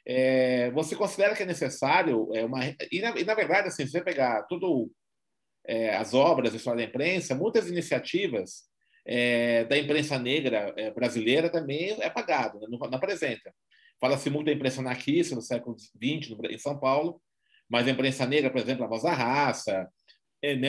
É, 0.08 0.72
você 0.72 0.96
considera 0.96 1.36
que 1.36 1.44
é 1.44 1.46
necessário 1.46 2.30
é, 2.34 2.46
uma 2.46 2.60
e 2.92 3.02
na, 3.02 3.20
e 3.20 3.24
na, 3.24 3.34
verdade 3.34 3.68
assim, 3.68 3.86
se 3.86 3.92
você 3.92 4.02
pegar 4.02 4.44
tudo 4.44 4.92
é, 5.66 5.96
as 5.96 6.14
obras 6.14 6.52
da 6.52 6.58
história 6.58 6.84
da 6.84 6.90
imprensa, 6.90 7.34
muitas 7.34 7.68
iniciativas 7.70 8.66
é, 9.06 9.66
da 9.66 9.78
imprensa 9.78 10.20
negra 10.20 10.74
é, 10.78 10.92
brasileira 10.92 11.50
também 11.50 11.92
é 12.02 12.10
pagado, 12.10 12.60
né? 12.60 12.68
não, 12.70 12.78
não 12.78 12.98
apresenta. 12.98 13.54
Fala-se 14.00 14.30
muito 14.30 14.48
da 14.48 14.54
imprensa 14.54 14.82
anarquista 14.82 15.36
no 15.36 15.42
século 15.42 15.76
XX 15.78 16.36
em 16.50 16.58
São 16.60 16.80
Paulo, 16.80 17.20
mas 17.68 17.88
a 17.88 17.92
imprensa 17.92 18.28
negra, 18.28 18.52
por 18.52 18.62
exemplo, 18.62 18.86
a 18.86 18.88
Voz 18.88 19.04
da 19.04 19.14
Raça, 19.14 19.90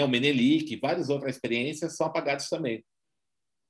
o 0.02 0.08
Menelik, 0.08 0.78
várias 0.80 1.10
outras 1.10 1.34
experiências 1.34 1.96
são 1.96 2.06
apagadas 2.06 2.48
também. 2.48 2.82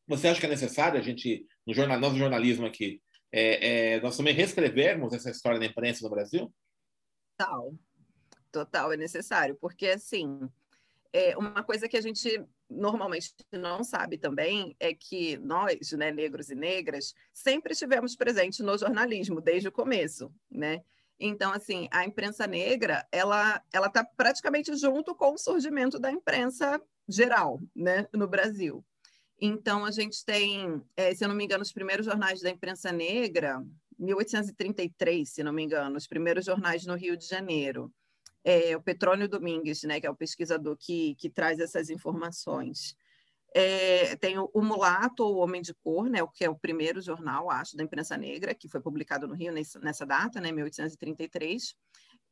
Você 0.07 0.29
acha 0.29 0.41
que 0.41 0.47
é 0.47 0.51
necessário 0.51 0.99
a 0.99 1.03
gente, 1.03 1.47
no 1.67 1.75
jornal, 1.75 1.99
nosso 1.99 2.17
jornalismo 2.17 2.67
aqui, 2.67 3.01
é, 3.33 3.95
é, 3.95 4.01
nós 4.01 4.17
também 4.17 4.35
reescrevermos 4.35 5.13
essa 5.13 5.31
história 5.31 5.59
da 5.59 5.67
imprensa 5.67 6.05
no 6.05 6.11
Brasil? 6.11 6.53
Total, 7.37 7.75
total, 8.53 8.93
é 8.93 8.97
necessário, 8.97 9.57
porque 9.61 9.89
assim, 9.89 10.49
é 11.13 11.37
uma 11.37 11.63
coisa 11.63 11.89
que 11.89 11.97
a 11.97 12.01
gente 12.01 12.45
normalmente 12.69 13.35
não 13.53 13.85
sabe 13.85 14.19
também 14.19 14.77
é 14.81 14.93
que 14.93 15.37
nós, 15.39 15.93
né, 15.93 16.11
negros 16.11 16.51
e 16.51 16.55
negras, 16.55 17.15
sempre 17.33 17.73
estivemos 17.73 18.17
presentes 18.17 18.61
no 18.61 18.77
jornalismo 18.77 19.41
desde 19.41 19.69
o 19.69 19.73
começo, 19.73 20.33
né? 20.51 20.83
Então, 21.19 21.53
assim, 21.53 21.89
a 21.91 22.05
imprensa 22.05 22.47
negra, 22.47 23.07
ela 23.11 23.63
ela 23.73 23.87
está 23.87 24.05
praticamente 24.05 24.75
junto 24.77 25.15
com 25.15 25.33
o 25.33 25.39
surgimento 25.39 25.99
da 25.99 26.11
imprensa 26.11 26.81
geral, 27.09 27.61
né, 27.75 28.07
no 28.13 28.29
Brasil. 28.29 28.85
Então, 29.41 29.85
a 29.85 29.91
gente 29.91 30.25
tem, 30.25 30.83
é, 30.97 31.15
se 31.15 31.25
eu 31.25 31.29
não 31.29 31.35
me 31.35 31.45
engano, 31.45 31.63
os 31.63 31.73
primeiros 31.73 32.07
jornais 32.07 32.41
da 32.41 32.51
imprensa 32.51 32.91
negra, 32.91 33.63
1833, 33.99 35.29
se 35.29 35.43
não 35.43 35.53
me 35.53 35.63
engano, 35.63 35.97
os 35.97 36.07
primeiros 36.07 36.45
jornais 36.45 36.87
no 36.87 36.95
Rio 36.95 37.17
de 37.17 37.27
Janeiro. 37.27 37.93
É, 38.43 38.77
o 38.77 38.83
Petrônio 38.83 39.29
Domingues, 39.29 39.83
né, 39.83 40.01
que 40.01 40.07
é 40.07 40.11
o 40.11 40.17
pesquisador 40.17 40.77
que, 40.79 41.15
que 41.17 41.29
traz 41.29 41.59
essas 41.59 41.91
informações. 41.91 42.97
É, 43.55 44.17
tem 44.17 44.39
o, 44.39 44.51
o, 44.55 44.63
Mulato, 44.63 45.25
o 45.25 45.39
Homem 45.39 45.63
de 45.63 45.75
Cor, 45.75 46.09
né, 46.09 46.21
que 46.35 46.45
é 46.45 46.51
o 46.51 46.59
primeiro 46.59 47.01
jornal, 47.01 47.51
acho, 47.51 47.77
da 47.77 47.83
imprensa 47.83 48.17
negra, 48.17 48.55
que 48.55 48.69
foi 48.69 48.81
publicado 48.81 49.27
no 49.27 49.35
Rio 49.35 49.53
nessa, 49.53 49.81
nessa 49.81 50.07
data, 50.07 50.41
né, 50.41 50.53
1833. 50.53 51.75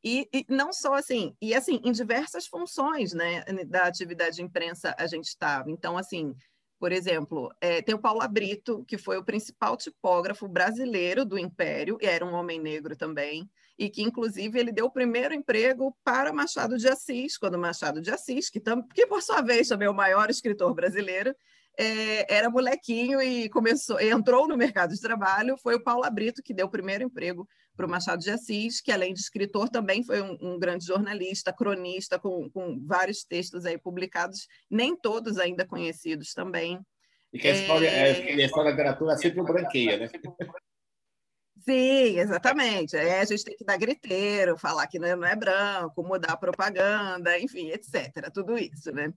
E, 0.05 0.29
e, 0.33 0.45
não 0.49 0.73
só 0.73 0.95
assim, 0.95 1.35
e 1.41 1.55
assim, 1.55 1.81
em 1.83 1.91
diversas 1.91 2.47
funções 2.47 3.15
né, 3.15 3.43
da 3.67 3.85
atividade 3.85 4.37
de 4.37 4.43
imprensa 4.43 4.95
a 4.99 5.07
gente 5.07 5.25
estava. 5.25 5.71
Então, 5.71 5.97
assim, 5.97 6.37
por 6.85 6.93
exemplo, 6.93 7.51
é, 7.63 7.81
tem 7.81 7.95
o 7.95 7.99
Paulo 7.99 8.21
Abrito, 8.21 8.85
que 8.87 8.99
foi 8.99 9.17
o 9.17 9.25
principal 9.25 9.75
tipógrafo 9.75 10.47
brasileiro 10.47 11.25
do 11.25 11.39
Império, 11.39 11.97
e 11.99 12.05
era 12.05 12.27
um 12.27 12.35
homem 12.35 12.61
negro 12.61 12.95
também, 12.95 13.49
e 13.79 13.89
que, 13.89 14.03
inclusive, 14.03 14.59
ele 14.59 14.71
deu 14.71 14.85
o 14.85 14.91
primeiro 14.91 15.33
emprego 15.33 15.97
para 16.05 16.31
Machado 16.31 16.77
de 16.77 16.87
Assis, 16.87 17.39
quando 17.39 17.59
Machado 17.59 18.03
de 18.03 18.11
Assis, 18.11 18.51
que, 18.51 18.61
que 18.95 19.07
por 19.07 19.23
sua 19.23 19.41
vez 19.41 19.67
também 19.69 19.87
é 19.87 19.91
o 19.91 19.95
maior 19.95 20.29
escritor 20.29 20.75
brasileiro, 20.75 21.35
é, 21.79 22.35
era 22.35 22.51
molequinho 22.51 23.21
e 23.21 23.49
começou, 23.49 24.01
entrou 24.01 24.47
no 24.47 24.57
mercado 24.57 24.95
de 24.95 25.01
trabalho, 25.01 25.57
foi 25.57 25.75
o 25.75 25.83
Paulo 25.83 26.05
Abrito 26.05 26.43
que 26.43 26.55
deu 26.55 26.67
o 26.67 26.71
primeiro 26.71 27.05
emprego 27.05 27.49
para 27.77 27.87
o 27.87 27.89
Machado 27.89 28.23
de 28.23 28.31
Assis, 28.31 28.81
que 28.81 28.93
além 28.93 29.13
de 29.13 29.21
escritor 29.21 29.69
também 29.69 30.03
foi 30.05 30.23
um, 30.23 30.39
um 30.41 30.59
grande 30.59 30.87
jornalista, 30.87 31.53
cronista, 31.53 32.19
com, 32.19 32.49
com, 32.51 32.79
vários 32.87 33.25
textos 33.25 33.67
aí 33.67 33.77
publicados, 33.77 34.47
nem 34.71 34.97
todos 34.97 35.39
ainda 35.39 35.67
conhecidos 35.67 36.33
também. 36.33 36.79
E 37.33 37.39
que 37.39 37.49
a 37.49 37.53
história, 37.53 37.89
é... 37.89 38.11
a 38.11 38.45
história 38.45 38.71
da 38.71 38.77
literatura 38.77 39.17
sempre 39.17 39.43
branqueia, 39.43 39.99
né? 39.99 40.11
Sim, 41.65 42.19
exatamente. 42.19 42.95
É, 42.95 43.21
a 43.21 43.25
gente 43.25 43.43
tem 43.43 43.57
que 43.57 43.65
dar 43.65 43.79
griteiro, 43.79 44.57
falar 44.57 44.87
que 44.87 44.99
não 44.99 45.09
é, 45.09 45.17
não 45.17 45.27
é 45.27 45.35
branco, 45.35 46.03
mudar 46.03 46.33
a 46.33 46.37
propaganda, 46.37 47.39
enfim, 47.41 47.71
etc. 47.71 48.31
Tudo 48.33 48.57
isso, 48.57 48.93
né? 48.93 49.13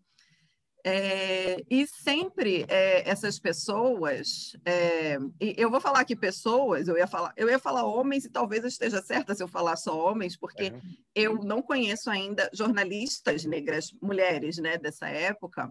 É, 0.89 1.57
e 1.69 1.85
sempre 1.85 2.65
é, 2.69 3.09
essas 3.09 3.37
pessoas, 3.37 4.55
é, 4.63 5.17
eu 5.37 5.69
vou 5.69 5.81
falar 5.81 5.99
aqui 5.99 6.15
pessoas, 6.15 6.87
eu 6.87 6.97
ia 6.97 7.05
falar, 7.05 7.33
eu 7.35 7.49
ia 7.49 7.59
falar 7.59 7.83
homens 7.83 8.23
e 8.23 8.29
talvez 8.29 8.63
eu 8.63 8.69
esteja 8.69 9.01
certa 9.01 9.35
se 9.35 9.43
eu 9.43 9.49
falar 9.49 9.75
só 9.75 9.99
homens, 9.99 10.37
porque 10.37 10.71
eu 11.13 11.43
não 11.43 11.61
conheço 11.61 12.09
ainda 12.09 12.49
jornalistas 12.53 13.43
negras, 13.43 13.87
mulheres, 14.01 14.59
né, 14.59 14.77
dessa 14.77 15.09
época, 15.09 15.69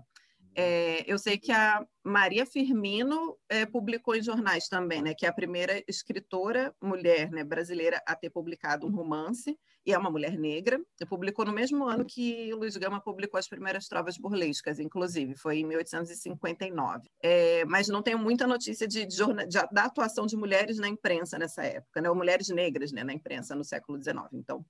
É, 0.59 1.05
eu 1.07 1.19
sei 1.19 1.37
que 1.37 1.53
a 1.53 1.87
Maria 2.03 2.47
Firmino 2.47 3.37
é, 3.47 3.67
publicou 3.67 4.17
em 4.17 4.23
jornais 4.23 4.69
também, 4.69 5.03
né, 5.03 5.13
que 5.13 5.27
é 5.27 5.29
a 5.29 5.33
primeira 5.33 5.85
escritora 5.87 6.75
mulher 6.81 7.31
né, 7.31 7.45
brasileira 7.45 8.01
a 8.07 8.17
ter 8.17 8.31
publicado 8.31 8.87
um 8.87 8.91
romance, 8.91 9.55
e 9.85 9.93
é 9.93 9.99
uma 9.99 10.11
mulher 10.11 10.39
negra. 10.39 10.81
publicou 11.11 11.45
no 11.45 11.53
mesmo 11.53 11.85
ano 11.85 12.07
que 12.07 12.55
Luiz 12.55 12.75
Gama 12.79 13.03
publicou 13.03 13.39
as 13.39 13.47
primeiras 13.47 13.87
trovas 13.87 14.17
burlescas, 14.17 14.81
inclusive, 14.81 15.37
foi 15.37 15.59
em 15.59 15.67
1859. 15.67 17.07
É, 17.23 17.63
mas 17.67 17.89
não 17.89 18.03
tenho 18.03 18.19
muita 18.19 18.47
notícia 18.47 18.89
de, 18.89 19.05
de, 19.05 19.17
de, 19.17 19.59
da 19.71 19.85
atuação 19.85 20.25
de 20.25 20.39
mulheres 20.39 20.79
na 20.79 20.89
imprensa 20.89 21.39
nessa 21.39 21.65
época, 21.65 22.01
né, 22.01 22.09
ou 22.09 22.17
mulheres 22.17 22.49
negras 22.49 22.93
né, 22.93 23.05
na 23.05 23.13
imprensa 23.13 23.55
no 23.55 23.63
século 23.63 24.03
XIX. 24.03 24.17
Então, 24.33 24.65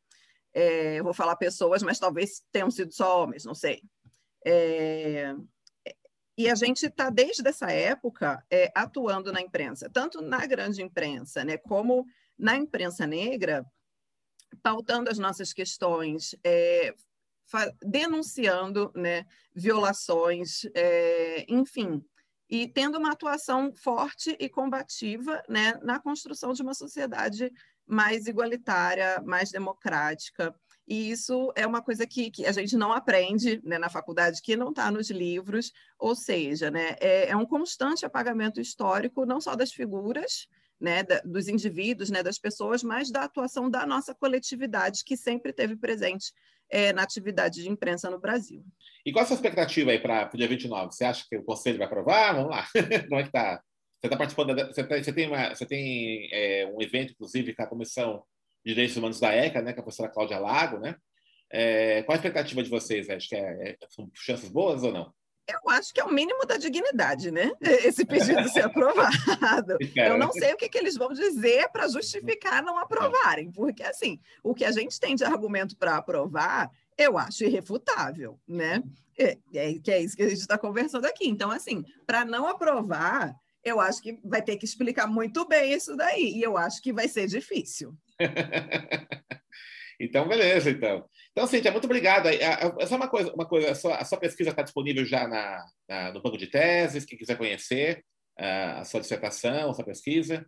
é, 0.53 0.97
eu 0.97 1.05
vou 1.05 1.15
falar 1.15 1.37
pessoas, 1.37 1.81
mas 1.81 2.01
talvez 2.01 2.43
tenham 2.51 2.73
sido 2.73 2.93
só 2.93 3.23
homens, 3.23 3.45
não 3.45 3.55
sei. 3.55 3.81
É, 4.45 5.35
e 6.37 6.51
a 6.51 6.55
gente 6.55 6.87
está, 6.87 7.09
desde 7.09 7.47
essa 7.49 7.71
época, 7.71 8.45
é, 8.51 8.71
atuando 8.75 9.33
na 9.33 9.41
imprensa, 9.41 9.89
tanto 9.89 10.21
na 10.21 10.45
grande 10.47 10.83
imprensa, 10.83 11.45
né, 11.45 11.57
como 11.57 12.07
na 12.39 12.57
imprensa 12.57 13.07
negra, 13.07 13.65
pautando 14.63 15.11
as 15.11 15.19
nossas 15.19 15.53
questões, 15.53 16.35
é, 16.45 16.95
denunciando 17.83 18.93
né, 18.95 19.25
violações, 19.55 20.67
é, 20.75 21.47
enfim, 21.49 22.05
e 22.49 22.69
tendo 22.69 22.99
uma 22.99 23.13
atuação 23.13 23.73
forte 23.75 24.37
e 24.39 24.49
combativa 24.49 25.43
né, 25.49 25.75
na 25.83 25.99
construção 25.99 26.53
de 26.53 26.63
uma 26.63 26.75
sociedade 26.75 27.51
mais 27.87 28.27
igualitária, 28.27 29.21
mais 29.25 29.51
democrática. 29.51 30.55
E 30.87 31.11
isso 31.11 31.53
é 31.57 31.67
uma 31.67 31.83
coisa 31.83 32.07
que, 32.07 32.31
que 32.31 32.47
a 32.47 32.53
gente 32.53 32.77
não 32.77 32.93
aprende 32.93 33.61
né, 33.65 33.77
na 33.77 33.89
faculdade, 33.89 34.41
que 34.41 34.57
não 34.57 34.71
está 34.71 34.91
nos 34.91 35.11
livros, 35.11 35.73
ou 35.99 36.15
seja, 36.15 36.71
né, 36.71 36.97
é, 37.01 37.31
é, 37.31 37.37
um 37.37 37.45
constante 37.45 38.07
apagamento 38.07 38.61
histórico, 38.61 39.27
não 39.27 39.41
só 39.41 39.57
das 39.57 39.73
figuras, 39.73 40.47
né, 40.81 41.03
da, 41.03 41.21
dos 41.25 41.49
indivíduos, 41.49 42.09
né, 42.09 42.23
das 42.23 42.39
pessoas, 42.39 42.85
mas 42.85 43.11
da 43.11 43.23
atuação 43.23 43.69
da 43.69 43.85
nossa 43.85 44.15
coletividade, 44.15 45.03
que 45.05 45.17
sempre 45.17 45.51
esteve 45.51 45.77
presente 45.77 46.33
é, 46.71 46.93
na 46.93 47.03
atividade 47.03 47.63
de 47.63 47.69
imprensa 47.69 48.09
no 48.09 48.21
Brasil. 48.21 48.65
E 49.05 49.13
qual 49.13 49.25
a 49.25 49.27
sua 49.27 49.35
expectativa 49.35 49.91
aí 49.91 49.99
para 49.99 50.31
o 50.33 50.37
dia 50.37 50.49
29? 50.49 50.93
Você 50.93 51.05
acha 51.05 51.25
que 51.29 51.37
o 51.37 51.43
Conselho 51.43 51.79
vai 51.79 51.87
aprovar? 51.87 52.35
Vamos 52.35 52.51
lá. 52.51 52.67
Como 53.09 53.21
é 53.21 53.23
que 53.23 53.29
está? 53.29 53.61
Você 54.01 54.07
está 54.07 54.17
participando, 54.17 54.55
você, 54.55 54.85
tá, 54.85 55.03
você, 55.03 55.13
tem, 55.13 55.27
uma, 55.27 55.49
você 55.55 55.67
tem 55.67 56.29
é, 56.33 56.67
um 56.67 56.81
evento, 56.83 57.13
inclusive, 57.13 57.55
com 57.55 57.63
a 57.63 57.67
Comissão 57.67 58.23
Direitos 58.67 58.97
Humanos 58.97 59.21
da 59.21 59.33
ECA, 59.33 59.63
né, 59.63 59.73
com 59.73 59.81
a 59.81 59.85
professora 59.85 60.11
Cláudia 60.11 60.39
Lago, 60.39 60.79
né? 60.79 60.97
É, 61.49 62.03
qual 62.03 62.15
a 62.15 62.17
expectativa 62.17 62.63
de 62.63 62.69
vocês? 62.69 63.09
Acho 63.09 63.29
que 63.29 63.37
é, 63.37 63.71
é, 63.71 63.77
são 63.89 64.11
chances 64.13 64.49
boas 64.49 64.83
ou 64.83 64.93
não? 64.93 65.15
Eu 65.49 65.71
acho 65.71 65.95
que 65.95 66.01
é 66.01 66.05
o 66.05 66.13
mínimo 66.13 66.45
da 66.45 66.57
dignidade, 66.57 67.31
né? 67.31 67.53
Esse 67.63 68.05
pedido 68.05 68.49
ser 68.49 68.65
aprovado. 68.67 69.79
Eu 69.95 70.19
não 70.19 70.33
sei 70.33 70.53
o 70.53 70.57
que, 70.57 70.69
que 70.69 70.79
eles 70.79 70.97
vão 70.97 71.13
dizer 71.13 71.69
para 71.69 71.87
justificar 71.87 72.61
não 72.65 72.77
aprovarem, 72.77 73.53
porque 73.53 73.85
assim, 73.85 74.19
o 74.43 74.53
que 74.53 74.65
a 74.65 74.73
gente 74.73 74.99
tem 74.99 75.15
de 75.15 75.23
argumento 75.23 75.77
para 75.77 75.97
aprovar, 75.97 76.69
eu 76.99 77.17
acho 77.17 77.45
irrefutável, 77.45 78.41
né? 78.49 78.83
É, 79.17 79.39
é, 79.55 79.79
que 79.79 79.93
é 79.93 80.03
isso 80.03 80.17
que 80.17 80.25
a 80.25 80.29
gente 80.29 80.41
está 80.41 80.59
conversando 80.59 81.07
aqui. 81.07 81.29
Então, 81.29 81.53
assim, 81.53 81.85
para 82.05 82.25
não 82.25 82.49
aprovar, 82.49 83.33
eu 83.63 83.79
acho 83.79 84.03
que 84.03 84.19
vai 84.25 84.43
ter 84.43 84.57
que 84.57 84.65
explicar 84.65 85.07
muito 85.07 85.47
bem 85.47 85.73
isso 85.73 85.97
daí, 85.97 86.33
e 86.35 86.43
eu 86.43 86.57
acho 86.57 86.83
que 86.83 86.93
vai 86.93 87.07
ser 87.07 87.29
difícil. 87.29 87.97
então, 90.01 90.29
beleza, 90.29 90.71
então. 90.71 91.09
Então, 91.33 91.47
Cíntia, 91.47 91.71
muito 91.71 91.85
obrigado. 91.85 92.29
É 92.29 92.87
só 92.87 92.97
uma 92.97 93.09
coisa, 93.09 93.33
uma 93.33 93.47
coisa 93.47 93.71
a, 93.71 93.75
sua, 93.75 93.97
a 93.97 94.05
sua 94.05 94.19
pesquisa 94.19 94.51
está 94.51 94.63
disponível 94.63 95.05
já 95.05 95.27
na, 95.29 95.65
na, 95.89 96.13
no 96.13 96.23
banco 96.23 96.39
de 96.39 96.47
teses, 96.47 97.05
quem 97.05 97.19
quiser 97.19 97.37
conhecer 97.37 98.05
a 98.39 98.85
sua 98.85 99.01
dissertação, 99.01 99.71
a 99.71 99.75
sua 99.75 99.85
pesquisa. 99.85 100.47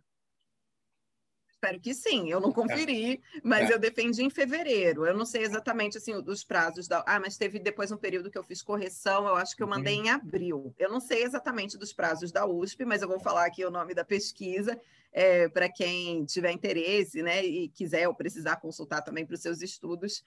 Espero 1.61 1.77
que 1.77 1.93
sim, 1.93 2.31
eu 2.31 2.39
não 2.39 2.53
conferi, 2.53 3.21
mas 3.43 3.69
é. 3.69 3.73
eu 3.73 3.77
defendi 3.77 4.23
em 4.23 4.29
fevereiro. 4.29 5.05
Eu 5.05 5.13
não 5.13 5.25
sei 5.25 5.43
exatamente 5.43 5.97
assim 5.97 6.13
os 6.15 6.41
prazos 6.41 6.87
da. 6.87 7.03
Ah, 7.05 7.19
mas 7.19 7.37
teve 7.37 7.59
depois 7.59 7.91
um 7.91 7.97
período 7.97 8.31
que 8.31 8.37
eu 8.37 8.43
fiz 8.43 8.61
correção, 8.61 9.27
eu 9.27 9.35
acho 9.35 9.57
que 9.57 9.61
eu 9.61 9.67
mandei 9.67 9.97
uhum. 9.97 10.05
em 10.05 10.09
abril. 10.09 10.73
Eu 10.79 10.89
não 10.89 11.01
sei 11.01 11.21
exatamente 11.21 11.77
dos 11.77 11.91
prazos 11.91 12.31
da 12.31 12.47
USP, 12.47 12.85
mas 12.85 13.01
eu 13.01 13.09
vou 13.09 13.19
falar 13.19 13.45
aqui 13.45 13.65
o 13.65 13.69
nome 13.69 13.93
da 13.93 14.05
pesquisa 14.05 14.79
é, 15.11 15.49
para 15.49 15.69
quem 15.69 16.23
tiver 16.23 16.51
interesse, 16.51 17.21
né, 17.21 17.43
e 17.43 17.67
quiser 17.67 18.07
ou 18.07 18.15
precisar 18.15 18.55
consultar 18.55 19.01
também 19.01 19.25
para 19.25 19.35
os 19.35 19.41
seus 19.41 19.61
estudos. 19.61 20.23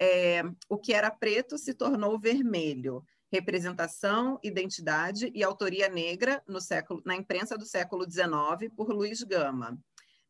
É, 0.00 0.44
o 0.68 0.78
que 0.78 0.92
era 0.92 1.10
preto 1.10 1.58
se 1.58 1.74
tornou 1.74 2.16
vermelho. 2.16 3.02
Representação, 3.32 4.38
identidade 4.40 5.32
e 5.34 5.42
autoria 5.42 5.88
negra 5.88 6.40
no 6.46 6.60
século, 6.60 7.02
na 7.04 7.16
imprensa 7.16 7.58
do 7.58 7.66
século 7.66 8.08
XIX 8.08 8.72
por 8.76 8.90
Luiz 8.90 9.24
Gama 9.24 9.76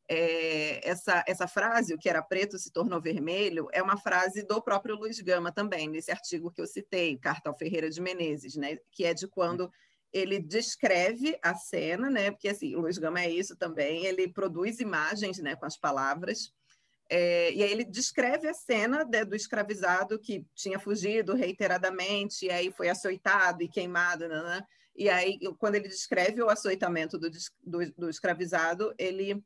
é, 0.08 0.88
essa, 0.88 1.24
essa 1.26 1.48
frase, 1.48 1.92
o 1.92 1.98
que 1.98 2.08
era 2.08 2.22
preto 2.22 2.58
se 2.58 2.70
tornou 2.70 3.00
vermelho, 3.00 3.68
é 3.72 3.82
uma 3.82 3.96
frase 3.96 4.42
do 4.44 4.62
próprio 4.62 4.94
Luiz 4.94 5.20
Gama 5.20 5.50
também, 5.50 5.88
nesse 5.88 6.10
artigo 6.10 6.50
que 6.50 6.60
eu 6.60 6.66
citei, 6.66 7.18
Carta 7.18 7.50
ao 7.50 7.58
Ferreira 7.58 7.90
de 7.90 8.00
Menezes, 8.00 8.56
né, 8.56 8.78
que 8.92 9.04
é 9.04 9.12
de 9.12 9.26
quando 9.26 9.70
ele 10.12 10.38
descreve 10.38 11.36
a 11.42 11.54
cena, 11.54 12.08
né, 12.08 12.30
porque 12.30 12.48
assim, 12.48 12.74
o 12.76 12.80
Luiz 12.80 12.98
Gama 12.98 13.20
é 13.20 13.30
isso 13.30 13.56
também, 13.56 14.06
ele 14.06 14.28
produz 14.28 14.78
imagens 14.78 15.38
né, 15.38 15.56
com 15.56 15.66
as 15.66 15.76
palavras, 15.76 16.52
é, 17.08 17.52
e 17.52 17.62
aí 17.62 17.70
ele 17.70 17.84
descreve 17.84 18.48
a 18.48 18.54
cena 18.54 19.04
né, 19.04 19.24
do 19.24 19.34
escravizado 19.34 20.18
que 20.18 20.44
tinha 20.54 20.78
fugido 20.78 21.34
reiteradamente, 21.34 22.46
e 22.46 22.50
aí 22.50 22.70
foi 22.70 22.88
açoitado 22.88 23.62
e 23.62 23.68
queimado, 23.68 24.28
né, 24.28 24.40
né 24.40 24.62
e 24.94 25.10
aí 25.10 25.38
quando 25.58 25.74
ele 25.74 25.88
descreve 25.88 26.40
o 26.40 26.48
açoitamento 26.48 27.18
do, 27.18 27.28
do, 27.64 27.92
do 27.92 28.08
escravizado, 28.08 28.94
ele 28.96 29.44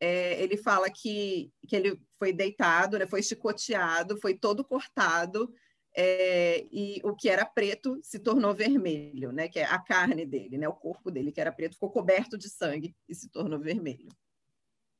é, 0.00 0.42
ele 0.42 0.56
fala 0.56 0.90
que, 0.90 1.50
que 1.66 1.74
ele 1.74 2.00
foi 2.18 2.32
deitado, 2.32 2.98
né, 2.98 3.06
foi 3.06 3.22
chicoteado, 3.22 4.18
foi 4.20 4.34
todo 4.34 4.64
cortado, 4.64 5.52
é, 5.96 6.64
e 6.70 7.00
o 7.02 7.14
que 7.16 7.28
era 7.28 7.44
preto 7.44 7.98
se 8.02 8.18
tornou 8.18 8.54
vermelho, 8.54 9.32
né, 9.32 9.48
que 9.48 9.58
é 9.58 9.64
a 9.64 9.78
carne 9.78 10.24
dele, 10.24 10.56
né, 10.58 10.68
o 10.68 10.74
corpo 10.74 11.10
dele, 11.10 11.32
que 11.32 11.40
era 11.40 11.52
preto, 11.52 11.74
ficou 11.74 11.90
coberto 11.90 12.38
de 12.38 12.48
sangue 12.48 12.94
e 13.08 13.14
se 13.14 13.30
tornou 13.30 13.58
vermelho. 13.58 14.08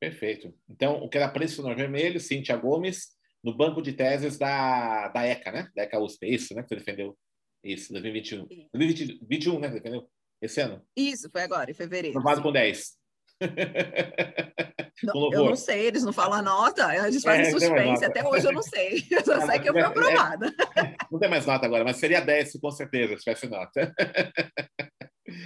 Perfeito. 0.01 0.55
Então, 0.69 1.03
o 1.03 1.09
que 1.09 1.19
era 1.19 1.29
preto 1.29 1.51
se 1.51 1.57
tornou 1.57 1.77
vermelho, 1.77 2.21
Cíntia 2.21 2.57
Gomes, 2.57 3.17
no 3.43 3.57
banco 3.57 3.81
de 3.81 3.93
teses 3.93 4.39
da, 4.39 5.09
da 5.09 5.25
ECA, 5.25 5.53
né? 5.53 5.71
Da 5.75 5.83
ECA 5.83 6.01
USP, 6.01 6.27
é 6.27 6.31
isso, 6.31 6.55
né? 6.55 6.63
Que 6.63 6.69
você 6.69 6.77
defendeu 6.77 7.17
isso, 7.63 7.93
2021. 7.93 8.47
2021, 8.73 9.59
né? 9.59 9.69
Defendeu? 9.69 10.09
Esse 10.41 10.61
ano? 10.61 10.85
Isso, 10.97 11.29
foi 11.31 11.43
agora, 11.43 11.71
em 11.71 11.75
fevereiro. 11.75 12.19
Aprovado 12.19 12.43
com 12.43 12.53
10. 12.53 12.98
Não, 15.03 15.33
eu 15.33 15.45
não 15.45 15.57
sei, 15.57 15.87
eles 15.87 16.03
não 16.03 16.13
falam 16.13 16.41
a 16.41 16.43
nota, 16.43 16.87
a 16.87 17.11
gente 17.11 17.23
faz 17.23 17.49
é, 17.49 17.51
suspense, 17.53 18.05
até 18.05 18.27
hoje 18.27 18.47
eu 18.47 18.53
não 18.53 18.63
sei. 18.63 19.05
Eu 19.11 19.25
só 19.25 19.41
sei 19.47 19.61
que 19.61 19.69
eu 19.69 19.73
fui 19.73 19.83
aprovada. 19.83 20.53
É, 20.77 20.95
não 21.11 21.21
tem 21.21 21.31
mais 21.31 21.47
nota 21.47 21.67
agora, 21.67 21.85
mas 21.85 21.99
seria 21.99 22.21
10 22.21 22.59
com 22.61 22.71
certeza 22.71 23.17
se 23.17 23.23
tivesse 23.23 23.49
nota. 23.49 23.95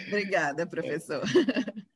Obrigada, 0.08 0.66
professor. 0.66 1.22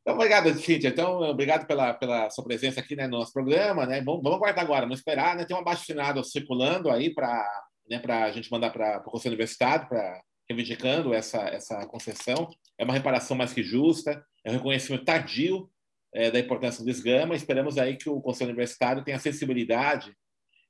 Então, 0.03 0.15
obrigado, 0.15 0.53
Cíntia. 0.55 0.89
Então, 0.89 1.21
obrigado 1.23 1.67
pela, 1.67 1.95
pela 1.95 2.29
sua 2.31 2.45
presença 2.45 2.81
aqui 2.81 2.95
né, 2.95 3.07
no 3.07 3.19
nosso 3.19 3.33
programa. 3.33 3.87
Né? 3.87 4.03
Vamos, 4.03 4.23
vamos 4.23 4.37
aguardar 4.37 4.65
agora, 4.65 4.83
vamos 4.83 4.99
esperar. 4.99 5.35
Né? 5.35 5.45
Tem 5.45 5.57
um 5.57 5.61
abaixo 5.61 5.83
assinado 5.83 6.23
circulando 6.25 6.91
aí 6.91 7.15
para 7.15 7.49
né, 7.89 8.03
a 8.07 8.31
gente 8.33 8.51
mandar 8.51 8.71
para 8.71 8.99
o 8.99 9.11
Conselho 9.11 9.33
Universitário, 9.33 9.89
para 9.89 10.21
reivindicando 10.49 11.15
essa, 11.15 11.41
essa 11.49 11.87
concessão. 11.87 12.49
É 12.79 12.85
uma 12.85 12.95
reparação 12.95 13.37
mais 13.37 13.53
que 13.53 13.63
justa, 13.63 14.23
é 14.45 14.51
um 14.51 14.55
reconhecimento 14.55 15.05
tardio 15.05 15.69
é, 16.17 16.31
da 16.31 16.41
importância 16.41 16.83
do 16.83 16.91
esgama. 16.91 17.37
Esperamos 17.37 17.77
aí 17.77 17.97
que 17.97 18.09
o 18.09 18.21
Conselho 18.23 18.49
Universitário 18.49 19.05
tenha 19.05 19.19
sensibilidade 19.19 20.17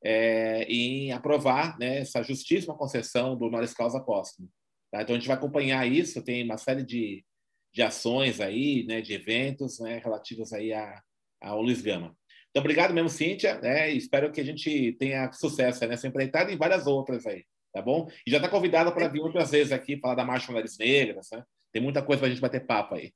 é, 0.05 0.65
em 0.65 1.13
aprovar 1.13 1.79
né, 1.79 1.99
essa 1.99 2.21
justíssima 2.23 2.77
concessão 2.77 3.37
do 3.37 3.45
honoris 3.47 3.73
causa 3.73 4.01
póstumo. 4.01 4.49
Tá? 4.91 5.03
Então, 5.03 5.15
a 5.15 5.19
gente 5.19 5.29
vai 5.29 5.37
acompanhar 5.37 5.87
isso, 5.87 6.23
tem 6.23 6.43
uma 6.45 6.59
série 6.59 6.83
de, 6.83 7.25
de 7.73 7.81
ações 7.81 8.41
aí, 8.41 8.85
né, 8.87 9.01
de 9.01 9.15
eventos 9.15 9.79
né, 9.79 10.01
relativos 10.03 10.53
aí 10.53 10.73
a, 10.73 11.01
ao 11.41 11.63
Luiz 11.63 11.81
Gama. 11.81 12.17
Então, 12.51 12.61
obrigado 12.61 12.93
mesmo, 12.93 13.09
Cíntia, 13.09 13.61
né, 13.61 13.91
espero 13.91 14.33
que 14.33 14.41
a 14.41 14.45
gente 14.45 14.97
tenha 14.99 15.31
sucesso 15.33 15.87
nessa 15.87 16.09
empreitada 16.09 16.51
e 16.51 16.57
várias 16.57 16.87
outras 16.87 17.25
aí, 17.27 17.45
tá 17.73 17.81
bom? 17.81 18.09
E 18.27 18.31
já 18.31 18.39
está 18.39 18.49
convidada 18.49 18.91
para 18.91 19.09
vir 19.09 19.21
outras 19.21 19.51
vezes 19.51 19.73
aqui 19.73 19.99
falar 19.99 20.15
da 20.15 20.25
Marcha 20.25 20.51
Mulheres 20.51 20.77
Negras, 20.79 21.29
né? 21.31 21.45
Tem 21.77 21.83
muita 21.83 22.01
coisa 22.01 22.21
para 22.21 22.29
a 22.29 22.31
gente 22.31 22.41
bater 22.41 22.65
papo 22.65 22.95
aí. 22.95 23.13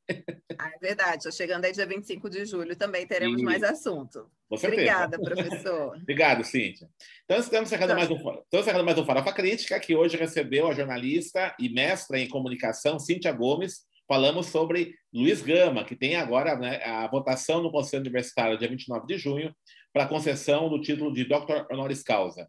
Ah, 0.58 0.68
é 0.68 0.78
verdade. 0.78 1.16
Estou 1.16 1.32
chegando 1.32 1.64
aí 1.64 1.72
dia 1.72 1.86
25 1.86 2.28
de 2.28 2.44
julho 2.44 2.76
também, 2.76 3.06
teremos 3.06 3.40
mais 3.40 3.62
assunto. 3.62 4.30
Obrigada, 4.50 5.18
professor. 5.18 5.96
Obrigado, 6.02 6.44
Cíntia. 6.44 6.86
Então, 7.24 7.38
estamos 7.38 7.72
encerrando, 7.72 7.94
mais 7.94 8.10
um, 8.10 8.16
estamos 8.16 8.44
encerrando 8.52 8.84
mais 8.84 8.98
um 8.98 9.06
Farofa 9.06 9.32
Crítica, 9.32 9.80
que 9.80 9.96
hoje 9.96 10.18
recebeu 10.18 10.68
a 10.68 10.74
jornalista 10.74 11.56
e 11.58 11.70
mestra 11.70 12.18
em 12.18 12.28
comunicação, 12.28 12.98
Cíntia 12.98 13.32
Gomes. 13.32 13.86
Falamos 14.06 14.48
sobre 14.48 14.94
Luiz 15.10 15.40
Gama, 15.40 15.82
que 15.82 15.96
tem 15.96 16.16
agora 16.16 16.54
né, 16.54 16.84
a 16.84 17.08
votação 17.08 17.62
no 17.62 17.72
Conselho 17.72 18.02
Universitário, 18.02 18.58
dia 18.58 18.68
29 18.68 19.06
de 19.06 19.16
junho, 19.16 19.56
para 19.90 20.04
a 20.04 20.06
concessão 20.06 20.68
do 20.68 20.82
título 20.82 21.14
de 21.14 21.24
Dr. 21.24 21.64
Honoris 21.72 22.02
Causa. 22.02 22.46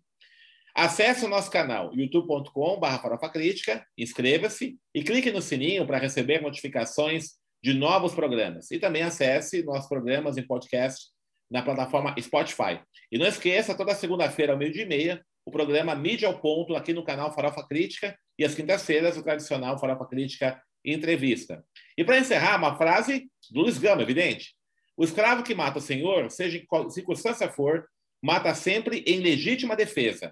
Acesse 0.73 1.25
o 1.25 1.27
nosso 1.27 1.51
canal 1.51 1.93
youtube.com.br 1.93 3.01
Farofa 3.01 3.29
Crítica, 3.29 3.85
inscreva-se 3.97 4.77
e 4.95 5.03
clique 5.03 5.31
no 5.31 5.41
sininho 5.41 5.85
para 5.85 5.97
receber 5.97 6.41
notificações 6.41 7.31
de 7.61 7.73
novos 7.73 8.13
programas. 8.13 8.71
E 8.71 8.79
também 8.79 9.03
acesse 9.03 9.63
nossos 9.63 9.89
programas 9.89 10.37
em 10.37 10.47
podcast 10.47 11.09
na 11.49 11.61
plataforma 11.61 12.15
Spotify. 12.19 12.79
E 13.11 13.17
não 13.17 13.27
esqueça, 13.27 13.75
toda 13.75 13.93
segunda-feira, 13.93 14.53
ao 14.53 14.57
meio-dia 14.57 14.83
e 14.83 14.87
meia, 14.87 15.25
o 15.45 15.51
programa 15.51 15.93
Mídia 15.93 16.27
ao 16.27 16.39
Ponto, 16.39 16.75
aqui 16.75 16.93
no 16.93 17.03
canal 17.03 17.33
Farofa 17.33 17.67
Crítica, 17.67 18.17
e 18.39 18.45
às 18.45 18.55
quintas-feiras, 18.55 19.17
o 19.17 19.23
tradicional 19.23 19.77
Farofa 19.77 20.05
Crítica 20.05 20.61
Entrevista. 20.85 21.63
E 21.97 22.03
para 22.03 22.17
encerrar, 22.17 22.57
uma 22.57 22.77
frase 22.77 23.29
do 23.51 23.61
Luiz 23.61 23.77
Gama, 23.77 24.01
evidente. 24.01 24.55
O 24.95 25.03
escravo 25.03 25.43
que 25.43 25.53
mata 25.53 25.79
o 25.79 25.81
senhor, 25.81 26.31
seja 26.31 26.57
em 26.57 26.65
qual 26.65 26.89
circunstância 26.89 27.49
for, 27.49 27.85
mata 28.21 28.53
sempre 28.53 29.03
em 29.07 29.19
legítima 29.19 29.75
defesa. 29.75 30.31